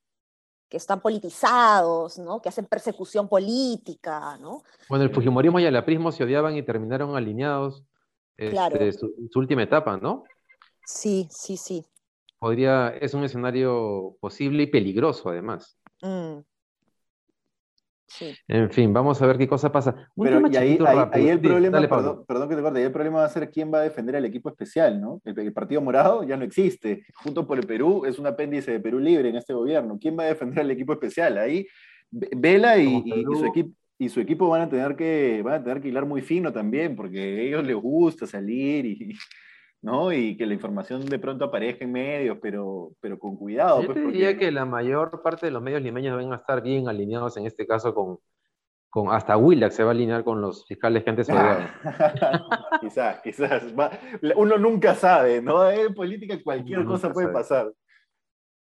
que 0.70 0.78
están 0.78 1.02
politizados, 1.02 2.20
¿no? 2.20 2.42
que 2.42 2.50
hacen 2.50 2.66
persecución 2.66 3.28
política. 3.28 4.38
¿no? 4.40 4.64
Bueno, 4.88 5.04
el 5.04 5.10
Fujimorismo 5.10 5.60
y 5.60 5.66
el 5.66 5.76
aprismo 5.76 6.12
se 6.12 6.24
odiaban 6.24 6.56
y 6.56 6.64
terminaron 6.64 7.16
alineados 7.16 7.84
este, 8.38 8.94
su, 8.94 9.12
última 9.36 9.64
etapa, 9.64 9.98
¿no? 9.98 10.24
Sí, 10.86 11.28
sí, 11.30 11.58
sí. 11.58 11.86
Podría, 12.38 12.90
es 12.90 13.14
un 13.14 13.24
escenario 13.26 14.16
posible 14.22 14.64
y 14.64 14.68
peligroso 14.68 15.30
además. 15.30 15.78
Mm. 16.02 16.40
En 18.48 18.70
fin, 18.72 18.94
vamos 18.94 19.22
a 19.22 19.28
ver 19.28 19.38
qué 19.38 19.48
cosa 19.48 19.72
pasa. 19.72 20.10
Pero 20.16 20.42
y 20.50 20.56
ahí, 20.56 20.78
el 21.28 21.40
problema, 21.40 21.80
perdón, 22.26 22.50
que 22.50 22.56
te 22.56 22.62
corte, 22.62 22.84
el 22.84 22.92
problema 22.92 23.20
va 23.20 23.26
a 23.26 23.30
ser 23.30 23.50
quién 23.52 23.72
va 23.74 23.80
a 23.80 23.84
defender 23.84 24.16
al 24.16 24.26
equipo 24.26 24.50
especial, 24.50 25.00
¿no? 25.00 25.22
El, 25.26 25.54
Partido 25.54 25.82
Morado 25.82 26.24
ya 26.24 26.38
no 26.38 26.44
existe. 26.44 27.04
Junto 27.16 27.46
por 27.48 27.58
el 27.60 27.68
Perú 27.68 28.06
es 28.06 28.20
un 28.20 28.28
apéndice 28.28 28.72
de 28.72 28.80
Perú 28.80 29.00
Libre 29.00 29.30
en 29.30 29.36
este 29.36 29.54
gobierno. 29.54 29.98
¿Quién 30.00 30.18
va 30.18 30.24
a 30.24 30.28
defender 30.28 30.60
al 30.62 30.72
equipo 30.72 30.94
especial? 30.94 31.38
Ahí 31.38 31.68
Vela 32.12 32.78
y, 32.78 33.04
su 33.38 33.46
equipo 33.46 33.72
y 34.00 34.10
su 34.10 34.22
equipo 34.22 34.48
van 34.48 34.62
a 34.62 34.70
tener 34.70 34.96
que 34.96 35.42
van 35.44 35.56
a 35.56 35.64
tener 35.64 35.82
que 35.82 35.90
hilar 35.90 36.06
muy 36.06 36.22
fino 36.22 36.54
también, 36.54 36.96
porque 36.96 37.20
a 37.20 37.42
ellos 37.42 37.64
les 37.66 37.76
gusta 37.76 38.26
salir 38.26 38.86
y, 38.86 39.16
¿no? 39.82 40.12
Y 40.12 40.36
que 40.36 40.46
la 40.46 40.54
información 40.54 41.06
de 41.06 41.20
pronto 41.20 41.46
aparezca 41.46 41.86
en 41.86 41.92
medios, 41.92 42.38
pero, 42.42 42.92
pero 43.00 43.18
con 43.18 43.38
cuidado. 43.38 43.82
Yo 43.82 43.94
pues, 43.94 44.06
diría 44.06 44.38
que 44.38 44.52
la 44.52 44.66
mayor 44.66 45.22
parte 45.22 45.46
de 45.46 45.52
los 45.52 45.62
medios 45.62 45.82
limeños 45.82 46.16
van 46.16 46.34
a 46.34 46.38
estar 46.38 46.62
bien 46.62 46.88
alineados 46.88 47.38
en 47.38 47.46
este 47.46 47.66
caso 47.66 47.94
con, 47.94 48.20
con 48.90 49.12
hasta 49.12 49.38
Willax 49.38 49.76
se 49.76 49.84
va 49.84 49.92
a 49.92 49.94
alinear 49.94 50.24
con 50.24 50.42
los 50.42 50.66
fiscales 50.66 51.04
que 51.04 51.10
antes 51.12 51.28
se 51.28 51.34
quizás, 52.82 53.22
quizás. 53.22 53.64
uno 54.36 54.58
nunca 54.58 54.96
sabe, 54.96 55.42
¿no? 55.42 55.70
En 55.70 55.94
política 55.94 56.42
cualquier 56.44 56.86
cosa 56.86 57.14
puede 57.14 57.30
pasar. 57.30 57.72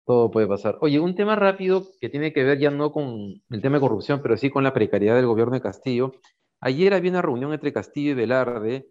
Todo 0.04 0.30
puede 0.30 0.46
pasar. 0.46 0.76
Oye, 0.80 0.98
un 0.98 1.14
tema 1.14 1.36
rápido 1.36 1.86
que 2.00 2.08
tiene 2.08 2.32
que 2.32 2.44
ver 2.44 2.58
ya 2.58 2.70
no 2.70 2.92
con 2.92 3.42
el 3.48 3.62
tema 3.62 3.76
de 3.76 3.80
corrupción, 3.80 4.20
pero 4.22 4.36
sí 4.36 4.50
con 4.50 4.64
la 4.64 4.74
precariedad 4.74 5.14
del 5.14 5.26
gobierno 5.26 5.54
de 5.54 5.60
Castillo. 5.60 6.12
Ayer 6.60 6.94
había 6.94 7.10
una 7.10 7.22
reunión 7.22 7.52
entre 7.52 7.72
Castillo 7.72 8.10
y 8.10 8.14
Velarde. 8.14 8.90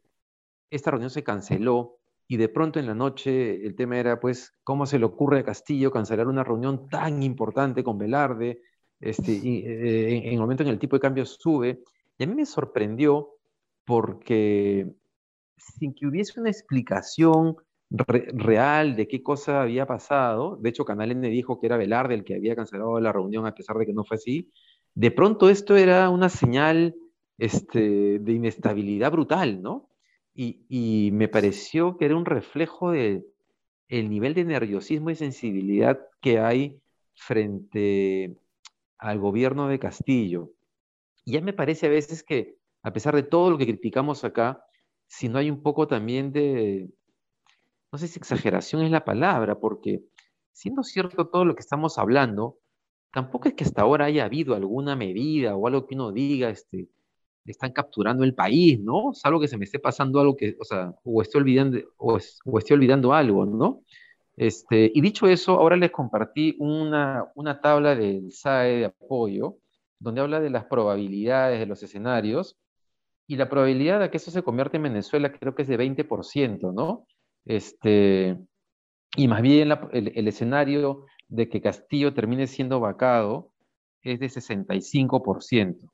Esta 0.71 0.91
reunión 0.91 1.09
se 1.09 1.23
canceló 1.23 1.98
y 2.31 2.37
de 2.37 2.47
pronto 2.47 2.79
en 2.79 2.85
la 2.85 2.93
noche 2.93 3.65
el 3.65 3.75
tema 3.75 3.97
era, 3.97 4.19
pues, 4.19 4.53
¿cómo 4.63 4.85
se 4.85 4.99
le 4.99 5.05
ocurre 5.05 5.39
a 5.39 5.43
Castillo 5.43 5.91
cancelar 5.91 6.27
una 6.27 6.43
reunión 6.43 6.87
tan 6.87 7.23
importante 7.23 7.83
con 7.83 7.97
Velarde? 7.97 8.61
Este, 8.99 9.31
y, 9.31 9.65
eh, 9.65 10.17
en, 10.27 10.33
el 10.33 10.39
momento 10.39 10.61
en 10.61 10.69
el 10.69 10.77
tipo 10.77 10.95
de 10.95 10.99
cambio 10.99 11.25
sube. 11.25 11.81
Y 12.19 12.23
a 12.23 12.27
mí 12.27 12.35
me 12.35 12.45
sorprendió 12.45 13.31
porque 13.83 14.87
sin 15.57 15.95
que 15.95 16.05
hubiese 16.05 16.39
una 16.39 16.51
explicación 16.51 17.55
real 17.89 18.95
de 18.95 19.07
qué 19.07 19.23
cosa 19.23 19.63
había 19.63 19.87
pasado, 19.87 20.55
de 20.57 20.69
hecho 20.69 20.85
Canal 20.85 21.09
N 21.09 21.27
dijo 21.29 21.59
que 21.59 21.65
era 21.65 21.77
Velarde 21.77 22.13
el 22.13 22.23
que 22.23 22.35
había 22.35 22.55
cancelado 22.55 22.99
la 22.99 23.11
reunión 23.11 23.47
a 23.47 23.55
pesar 23.55 23.75
de 23.77 23.87
que 23.87 23.93
no 23.93 24.03
fue 24.03 24.17
así, 24.17 24.51
de 24.93 25.09
pronto 25.09 25.49
esto 25.49 25.75
era 25.75 26.11
una 26.11 26.29
señal 26.29 26.95
este, 27.39 28.19
de 28.19 28.31
inestabilidad 28.31 29.11
brutal, 29.11 29.63
¿no? 29.63 29.88
Y, 30.41 31.11
me 31.11 31.27
pareció 31.27 31.97
que 31.97 32.05
era 32.05 32.15
un 32.15 32.25
reflejo 32.25 32.91
de, 32.91 33.25
el 33.89 34.09
nivel 34.09 34.33
de 34.33 34.45
nerviosismo 34.45 35.09
y 35.09 35.15
sensibilidad 35.15 35.99
que 36.21 36.39
hay 36.39 36.79
frente 37.13 38.37
al 38.97 39.19
gobierno 39.19 39.67
de 39.67 39.79
Castillo. 39.79 40.51
Y 41.25 41.33
ya 41.33 41.41
me 41.41 41.51
parece 41.51 41.87
a 41.87 41.89
veces 41.89 42.23
que, 42.23 42.57
a 42.83 42.93
pesar 42.93 43.15
de 43.15 43.23
todo 43.23 43.51
lo 43.51 43.57
que 43.57 43.65
criticamos 43.65 44.23
acá, 44.23 44.63
si 45.07 45.27
no 45.27 45.39
hay 45.39 45.51
un 45.51 45.61
poco 45.61 45.87
también 45.87 46.31
de, 46.31 46.89
no 47.91 47.99
sé 47.99 48.07
si 48.07 48.17
exageración 48.19 48.83
es 48.83 48.91
la 48.91 49.03
palabra, 49.03 49.59
porque 49.59 50.03
siendo 50.53 50.83
cierto 50.83 51.27
todo 51.27 51.43
lo 51.43 51.55
que 51.55 51.61
estamos 51.61 51.97
hablando, 51.97 52.59
tampoco 53.11 53.49
es 53.49 53.55
que 53.55 53.65
hasta 53.65 53.81
ahora 53.81 54.05
haya 54.05 54.23
habido 54.23 54.55
alguna 54.55 54.95
medida 54.95 55.57
o 55.57 55.67
algo 55.67 55.85
que 55.85 55.95
uno 55.95 56.13
diga, 56.13 56.49
este, 56.49 56.87
están 57.51 57.71
capturando 57.71 58.23
el 58.23 58.33
país, 58.35 58.79
¿no? 58.79 59.13
Salvo 59.13 59.39
que 59.39 59.47
se 59.47 59.57
me 59.57 59.65
esté 59.65 59.79
pasando 59.79 60.19
algo 60.19 60.35
que, 60.37 60.55
o 60.59 60.63
sea, 60.63 60.93
o 61.03 61.21
estoy 61.21 61.41
olvidando, 61.41 61.79
o, 61.97 62.17
estoy 62.17 62.75
olvidando 62.75 63.13
algo, 63.13 63.45
¿no? 63.45 63.83
Este, 64.37 64.91
y 64.93 65.01
dicho 65.01 65.27
eso, 65.27 65.53
ahora 65.53 65.75
les 65.75 65.91
compartí 65.91 66.55
una, 66.59 67.25
una 67.35 67.59
tabla 67.61 67.95
del 67.95 68.31
SAE 68.31 68.77
de 68.77 68.85
apoyo, 68.85 69.57
donde 69.99 70.21
habla 70.21 70.39
de 70.39 70.49
las 70.49 70.65
probabilidades 70.65 71.59
de 71.59 71.65
los 71.65 71.83
escenarios, 71.83 72.57
y 73.27 73.35
la 73.35 73.49
probabilidad 73.49 73.99
de 73.99 74.09
que 74.09 74.17
eso 74.17 74.31
se 74.31 74.41
convierta 74.43 74.77
en 74.77 74.83
Venezuela 74.83 75.31
creo 75.31 75.53
que 75.53 75.61
es 75.61 75.67
de 75.67 75.77
20%, 75.77 76.73
¿no? 76.73 77.05
Este, 77.45 78.37
y 79.15 79.27
más 79.27 79.41
bien 79.41 79.71
el, 79.91 80.27
escenario 80.27 81.05
de 81.27 81.49
que 81.49 81.61
Castillo 81.61 82.13
termine 82.13 82.47
siendo 82.47 82.79
vacado 82.79 83.51
es 84.01 84.19
de 84.19 84.27
65%. 84.27 85.91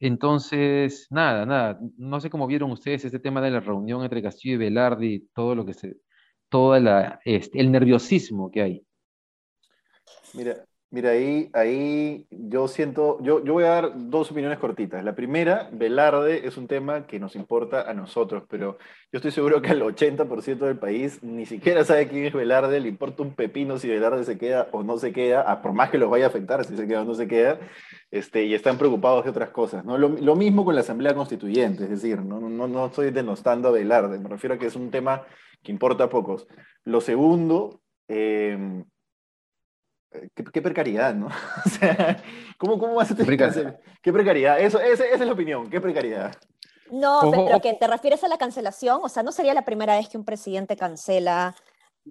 Entonces, 0.00 1.06
nada, 1.10 1.44
nada, 1.44 1.78
no 1.98 2.20
sé 2.20 2.30
cómo 2.30 2.46
vieron 2.46 2.70
ustedes 2.70 3.04
este 3.04 3.18
tema 3.18 3.42
de 3.42 3.50
la 3.50 3.60
reunión 3.60 4.02
entre 4.02 4.22
Castillo 4.22 4.54
y 4.54 4.58
Velarde 4.58 5.22
todo 5.34 5.54
lo 5.54 5.66
que 5.66 5.74
se, 5.74 5.98
todo 6.48 6.74
este, 7.24 7.60
el 7.60 7.70
nerviosismo 7.70 8.50
que 8.50 8.62
hay. 8.62 8.86
Mira, 10.32 10.64
Mira, 10.92 11.10
ahí, 11.10 11.48
ahí 11.52 12.26
yo 12.30 12.66
siento, 12.66 13.22
yo, 13.22 13.44
yo 13.44 13.52
voy 13.52 13.62
a 13.62 13.68
dar 13.68 13.92
dos 13.94 14.32
opiniones 14.32 14.58
cortitas. 14.58 15.04
La 15.04 15.14
primera, 15.14 15.68
Velarde 15.70 16.48
es 16.48 16.56
un 16.56 16.66
tema 16.66 17.06
que 17.06 17.20
nos 17.20 17.36
importa 17.36 17.88
a 17.88 17.94
nosotros, 17.94 18.42
pero 18.50 18.76
yo 19.12 19.18
estoy 19.18 19.30
seguro 19.30 19.62
que 19.62 19.70
al 19.70 19.82
80% 19.82 20.58
del 20.58 20.78
país 20.78 21.22
ni 21.22 21.46
siquiera 21.46 21.84
sabe 21.84 22.08
quién 22.08 22.24
es 22.24 22.32
Velarde, 22.32 22.80
le 22.80 22.88
importa 22.88 23.22
un 23.22 23.36
pepino 23.36 23.78
si 23.78 23.86
Velarde 23.86 24.24
se 24.24 24.36
queda 24.36 24.66
o 24.72 24.82
no 24.82 24.98
se 24.98 25.12
queda, 25.12 25.62
por 25.62 25.74
más 25.74 25.90
que 25.90 25.98
los 25.98 26.10
vaya 26.10 26.24
a 26.24 26.28
afectar 26.28 26.64
si 26.64 26.76
se 26.76 26.88
queda 26.88 27.02
o 27.02 27.04
no 27.04 27.14
se 27.14 27.28
queda, 27.28 27.60
este, 28.10 28.44
y 28.44 28.54
están 28.54 28.78
preocupados 28.78 29.24
de 29.24 29.30
otras 29.30 29.50
cosas. 29.50 29.84
¿no? 29.84 29.98
Lo, 29.98 30.08
lo 30.08 30.36
mismo 30.36 30.64
con 30.64 30.74
la 30.74 30.80
Asamblea 30.80 31.14
Constituyente, 31.14 31.84
es 31.84 31.90
decir, 31.90 32.20
no, 32.22 32.40
no, 32.40 32.68
no 32.68 32.86
estoy 32.86 33.10
denostando 33.10 33.68
a 33.68 33.72
Velarde, 33.72 34.18
me 34.18 34.28
refiero 34.28 34.54
a 34.54 34.58
que 34.58 34.66
es 34.66 34.76
un 34.76 34.90
tema 34.90 35.22
que 35.62 35.72
importa 35.72 36.04
a 36.04 36.08
pocos. 36.08 36.46
Lo 36.84 37.00
segundo, 37.00 37.80
eh, 38.08 38.82
Qué, 40.34 40.60
precariedad, 40.60 41.14
¿no? 41.14 41.26
o 41.66 41.68
sea, 41.68 42.20
¿cómo, 42.58 42.78
cómo 42.78 42.96
vas 42.96 43.10
a 43.12 43.14
tener 43.14 43.80
Qué 44.02 44.12
precariedad. 44.12 44.58
Eso, 44.58 44.80
esa, 44.80 45.06
es 45.06 45.20
la 45.20 45.32
opinión, 45.32 45.70
qué 45.70 45.80
precariedad. 45.80 46.34
No, 46.90 47.30
pero 47.30 47.60
que 47.60 47.74
te 47.74 47.86
refieres 47.86 48.24
a 48.24 48.28
la 48.28 48.36
cancelación, 48.36 49.00
o 49.02 49.08
sea, 49.08 49.22
no 49.22 49.30
sería 49.30 49.54
la 49.54 49.64
primera 49.64 49.96
vez 49.96 50.08
que 50.08 50.18
un 50.18 50.24
presidente 50.24 50.76
cancela 50.76 51.54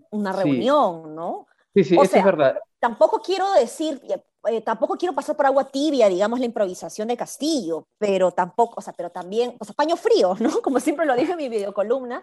una 0.09 0.31
reunión, 0.31 1.13
¿no? 1.13 1.47
Sí, 1.73 1.83
sí, 1.83 1.97
eso 2.01 2.15
es 2.15 2.23
verdad. 2.23 2.57
Tampoco 2.79 3.19
quiero 3.19 3.51
decir, 3.53 4.01
eh, 4.47 4.61
tampoco 4.61 4.95
quiero 4.97 5.13
pasar 5.13 5.35
por 5.35 5.45
agua 5.45 5.65
tibia, 5.65 6.07
digamos, 6.07 6.39
la 6.39 6.45
improvisación 6.45 7.09
de 7.09 7.17
Castillo, 7.17 7.87
pero 7.97 8.31
tampoco, 8.31 8.75
o 8.77 8.81
sea, 8.81 8.93
pero 8.93 9.09
también, 9.09 9.55
o 9.59 9.65
sea, 9.65 9.73
paño 9.73 9.97
frío, 9.97 10.35
¿no? 10.39 10.61
Como 10.61 10.79
siempre 10.79 11.05
lo 11.05 11.15
dije 11.15 11.31
en 11.31 11.37
mi 11.37 11.49
videocolumna. 11.49 12.21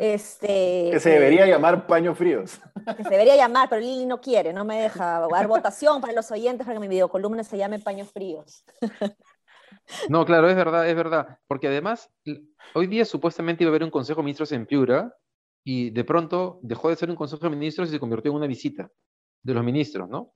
Este, 0.00 0.88
que 0.92 1.00
se 1.00 1.10
debería 1.10 1.46
eh, 1.46 1.50
llamar 1.50 1.86
paños 1.86 2.16
fríos. 2.16 2.60
Que 2.96 3.04
se 3.04 3.10
debería 3.10 3.36
llamar, 3.36 3.68
pero 3.68 3.82
Lili 3.82 4.06
no 4.06 4.20
quiere, 4.20 4.52
no 4.52 4.64
me 4.64 4.82
deja 4.82 5.26
dar 5.30 5.46
votación 5.46 6.00
para 6.00 6.14
los 6.14 6.30
oyentes 6.30 6.66
para 6.66 6.74
que 6.74 6.80
mi 6.80 6.88
videocolumna 6.88 7.44
se 7.44 7.58
llame 7.58 7.78
paños 7.78 8.10
fríos. 8.10 8.64
No, 10.08 10.24
claro, 10.24 10.48
es 10.48 10.56
verdad, 10.56 10.88
es 10.88 10.96
verdad. 10.96 11.38
Porque 11.46 11.68
además, 11.68 12.10
hoy 12.74 12.86
día 12.86 13.04
supuestamente 13.04 13.64
iba 13.64 13.68
a 13.68 13.72
haber 13.72 13.84
un 13.84 13.90
Consejo 13.90 14.20
de 14.20 14.24
Ministros 14.24 14.52
en 14.52 14.66
Piura 14.66 15.14
y 15.64 15.90
de 15.90 16.04
pronto 16.04 16.58
dejó 16.62 16.88
de 16.88 16.96
ser 16.96 17.10
un 17.10 17.16
Consejo 17.16 17.44
de 17.44 17.50
Ministros 17.50 17.88
y 17.88 17.92
se 17.92 18.00
convirtió 18.00 18.30
en 18.30 18.36
una 18.36 18.46
visita 18.46 18.90
de 19.42 19.54
los 19.54 19.64
ministros, 19.64 20.08
¿no? 20.08 20.32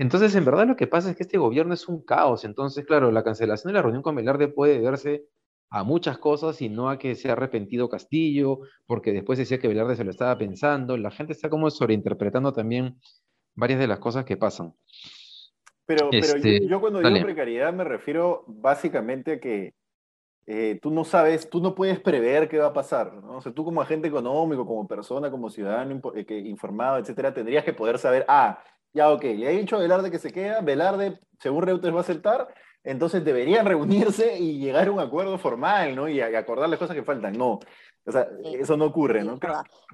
Entonces, 0.00 0.34
en 0.34 0.46
verdad 0.46 0.66
lo 0.66 0.76
que 0.76 0.86
pasa 0.86 1.10
es 1.10 1.16
que 1.16 1.24
este 1.24 1.36
gobierno 1.36 1.74
es 1.74 1.86
un 1.86 2.02
caos. 2.02 2.46
Entonces, 2.46 2.86
claro, 2.86 3.12
la 3.12 3.22
cancelación 3.22 3.70
de 3.70 3.74
la 3.74 3.82
reunión 3.82 4.02
con 4.02 4.14
Velarde 4.14 4.48
puede 4.48 4.80
deberse 4.80 5.26
a 5.68 5.84
muchas 5.84 6.16
cosas 6.16 6.62
y 6.62 6.70
no 6.70 6.88
a 6.88 6.98
que 6.98 7.14
se 7.14 7.28
ha 7.28 7.32
arrepentido 7.32 7.90
Castillo, 7.90 8.60
porque 8.86 9.12
después 9.12 9.38
decía 9.38 9.58
que 9.58 9.68
Velarde 9.68 9.96
se 9.96 10.04
lo 10.04 10.10
estaba 10.10 10.38
pensando. 10.38 10.96
La 10.96 11.10
gente 11.10 11.34
está 11.34 11.50
como 11.50 11.68
sobreinterpretando 11.68 12.50
también 12.54 12.98
varias 13.54 13.78
de 13.78 13.88
las 13.88 13.98
cosas 13.98 14.24
que 14.24 14.38
pasan. 14.38 14.72
Pero, 15.84 16.08
este, 16.12 16.66
yo, 16.66 16.80
cuando 16.80 17.00
digo 17.00 17.22
precariedad 17.22 17.70
me 17.74 17.84
refiero 17.84 18.44
básicamente 18.46 19.32
a 19.32 19.40
que 19.40 19.74
eh, 20.46 20.78
tú 20.80 20.90
no 20.90 21.04
sabes, 21.04 21.50
tú 21.50 21.60
no 21.60 21.74
puedes 21.74 22.00
prever 22.00 22.48
qué 22.48 22.56
va 22.56 22.68
a 22.68 22.72
pasar. 22.72 23.12
¿no? 23.22 23.36
O 23.36 23.40
sea, 23.42 23.52
tú 23.52 23.66
como 23.66 23.82
agente 23.82 24.08
económico, 24.08 24.64
como 24.64 24.88
persona, 24.88 25.30
como 25.30 25.50
ciudadano 25.50 26.00
eh, 26.14 26.42
informado, 26.46 26.96
etcétera, 26.96 27.34
tendrías 27.34 27.66
que 27.66 27.74
poder 27.74 27.98
saber, 27.98 28.24
ah, 28.28 28.64
ya, 28.92 29.10
ok, 29.10 29.22
le 29.22 29.48
ha 29.48 29.50
dicho 29.50 29.76
a 29.76 29.80
Velarde 29.80 30.10
que 30.10 30.18
se 30.18 30.32
queda, 30.32 30.60
Velarde, 30.60 31.20
según 31.38 31.62
Reuters, 31.62 31.94
va 31.94 31.98
a 31.98 32.02
aceptar, 32.02 32.48
entonces 32.84 33.24
deberían 33.24 33.66
reunirse 33.66 34.38
y 34.38 34.58
llegar 34.58 34.88
a 34.88 34.92
un 34.92 35.00
acuerdo 35.00 35.38
formal, 35.38 35.94
¿no? 35.94 36.08
Y 36.08 36.20
acordar 36.20 36.68
las 36.68 36.78
cosas 36.78 36.96
que 36.96 37.04
faltan. 37.04 37.36
No, 37.36 37.60
o 38.04 38.12
sea, 38.12 38.28
eso 38.44 38.76
no 38.76 38.86
ocurre, 38.86 39.22
¿no? 39.22 39.38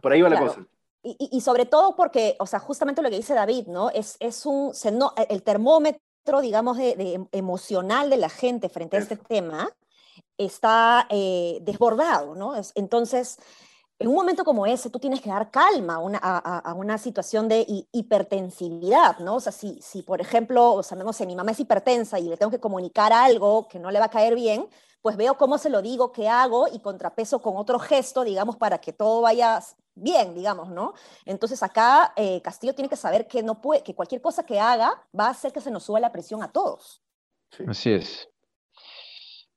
Por 0.02 0.12
ahí 0.12 0.22
va 0.22 0.28
la 0.28 0.40
cosa. 0.40 0.66
Y, 1.02 1.40
sobre 1.40 1.66
todo 1.66 1.94
porque, 1.94 2.34
o 2.40 2.46
sea, 2.46 2.58
justamente 2.58 3.00
lo 3.00 3.08
que 3.08 3.16
dice 3.16 3.32
David, 3.32 3.68
¿no? 3.68 3.90
Es, 3.90 4.16
es 4.18 4.44
un, 4.44 4.72
el 5.28 5.42
termómetro, 5.44 6.40
digamos, 6.42 6.78
de, 6.78 7.24
emocional 7.30 8.10
de 8.10 8.16
la 8.16 8.28
gente 8.28 8.68
frente 8.68 8.96
a 8.96 9.00
este 9.00 9.16
tema 9.16 9.70
está 10.36 11.06
eh, 11.08 11.58
desbordado, 11.62 12.34
¿no? 12.34 12.54
Entonces, 12.74 13.38
en 13.98 14.08
un 14.08 14.14
momento 14.14 14.44
como 14.44 14.66
ese, 14.66 14.90
tú 14.90 14.98
tienes 14.98 15.20
que 15.20 15.30
dar 15.30 15.50
calma 15.50 15.94
a 15.94 16.74
una, 16.74 16.98
situación 16.98 17.48
de 17.48 17.64
hipertensividad, 17.92 19.18
¿no? 19.20 19.36
O 19.36 19.40
sea, 19.40 19.52
si, 19.52 19.78
si 19.80 20.02
por 20.02 20.20
ejemplo, 20.20 20.74
o 20.74 20.82
sea, 20.82 20.98
si 21.12 21.26
mi 21.26 21.34
mamá 21.34 21.52
es 21.52 21.60
hipertensa 21.60 22.18
y 22.18 22.28
le 22.28 22.36
tengo 22.36 22.50
que 22.50 22.60
comunicar 22.60 23.12
algo 23.12 23.68
que 23.68 23.78
no 23.78 23.90
le 23.90 23.98
va 23.98 24.06
a 24.06 24.10
caer 24.10 24.34
bien, 24.34 24.68
pues 25.00 25.16
veo 25.16 25.38
cómo 25.38 25.56
se 25.56 25.70
lo 25.70 25.82
digo, 25.82 26.12
qué 26.12 26.28
hago 26.28 26.66
y 26.68 26.80
contrapeso 26.80 27.40
con 27.40 27.56
otro 27.56 27.78
gesto, 27.78 28.24
digamos, 28.24 28.56
para 28.56 28.78
que 28.78 28.92
todo 28.92 29.22
vaya 29.22 29.60
bien, 29.94 30.34
digamos, 30.34 30.68
¿no? 30.68 30.94
Entonces 31.24 31.62
acá 31.62 32.12
eh, 32.16 32.42
Castillo 32.42 32.74
tiene 32.74 32.88
que 32.88 32.96
saber 32.96 33.26
que, 33.26 33.42
no 33.42 33.60
puede, 33.60 33.82
que 33.82 33.94
cualquier 33.94 34.20
cosa 34.20 34.44
que 34.44 34.60
haga 34.60 35.06
va 35.18 35.28
a 35.28 35.30
hacer 35.30 35.52
que 35.52 35.60
se 35.60 35.70
nos 35.70 35.84
suba 35.84 36.00
la 36.00 36.12
presión 36.12 36.42
a 36.42 36.52
todos. 36.52 37.02
Así 37.66 37.92
es. 37.92 38.28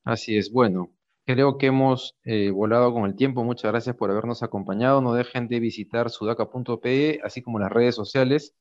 Así 0.04 0.38
es. 0.38 0.52
Bueno, 0.52 0.92
Creo 1.32 1.60
que 1.60 1.68
hemos 1.68 2.18
eh, 2.24 2.50
volado 2.50 2.92
con 2.92 3.06
el 3.06 3.16
tiempo. 3.16 3.44
Muchas 3.44 3.72
gracias 3.72 3.96
por 3.96 4.10
habernos 4.10 4.42
acompañado. 4.42 5.00
No 5.00 5.14
dejen 5.14 5.48
de 5.48 5.60
visitar 5.60 6.10
sudaca.pe, 6.10 7.20
así 7.24 7.44
como 7.44 7.60
las 7.60 7.72
redes 7.72 7.94
sociales, 7.94 8.56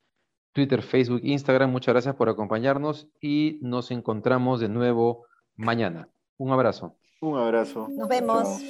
Twitter, 0.53 0.83
Facebook, 0.83 1.21
Instagram. 1.23 1.71
Muchas 1.71 1.93
gracias 1.93 2.13
por 2.13 2.29
acompañarnos 2.29 3.07
y 3.19 3.57
nos 3.63 3.89
encontramos 3.89 4.59
de 4.59 4.69
nuevo 4.69 5.25
mañana. 5.55 6.09
Un 6.37 6.51
abrazo. 6.51 6.95
Un 7.21 7.39
abrazo. 7.39 7.87
Nos 7.89 8.07
vemos. 8.07 8.61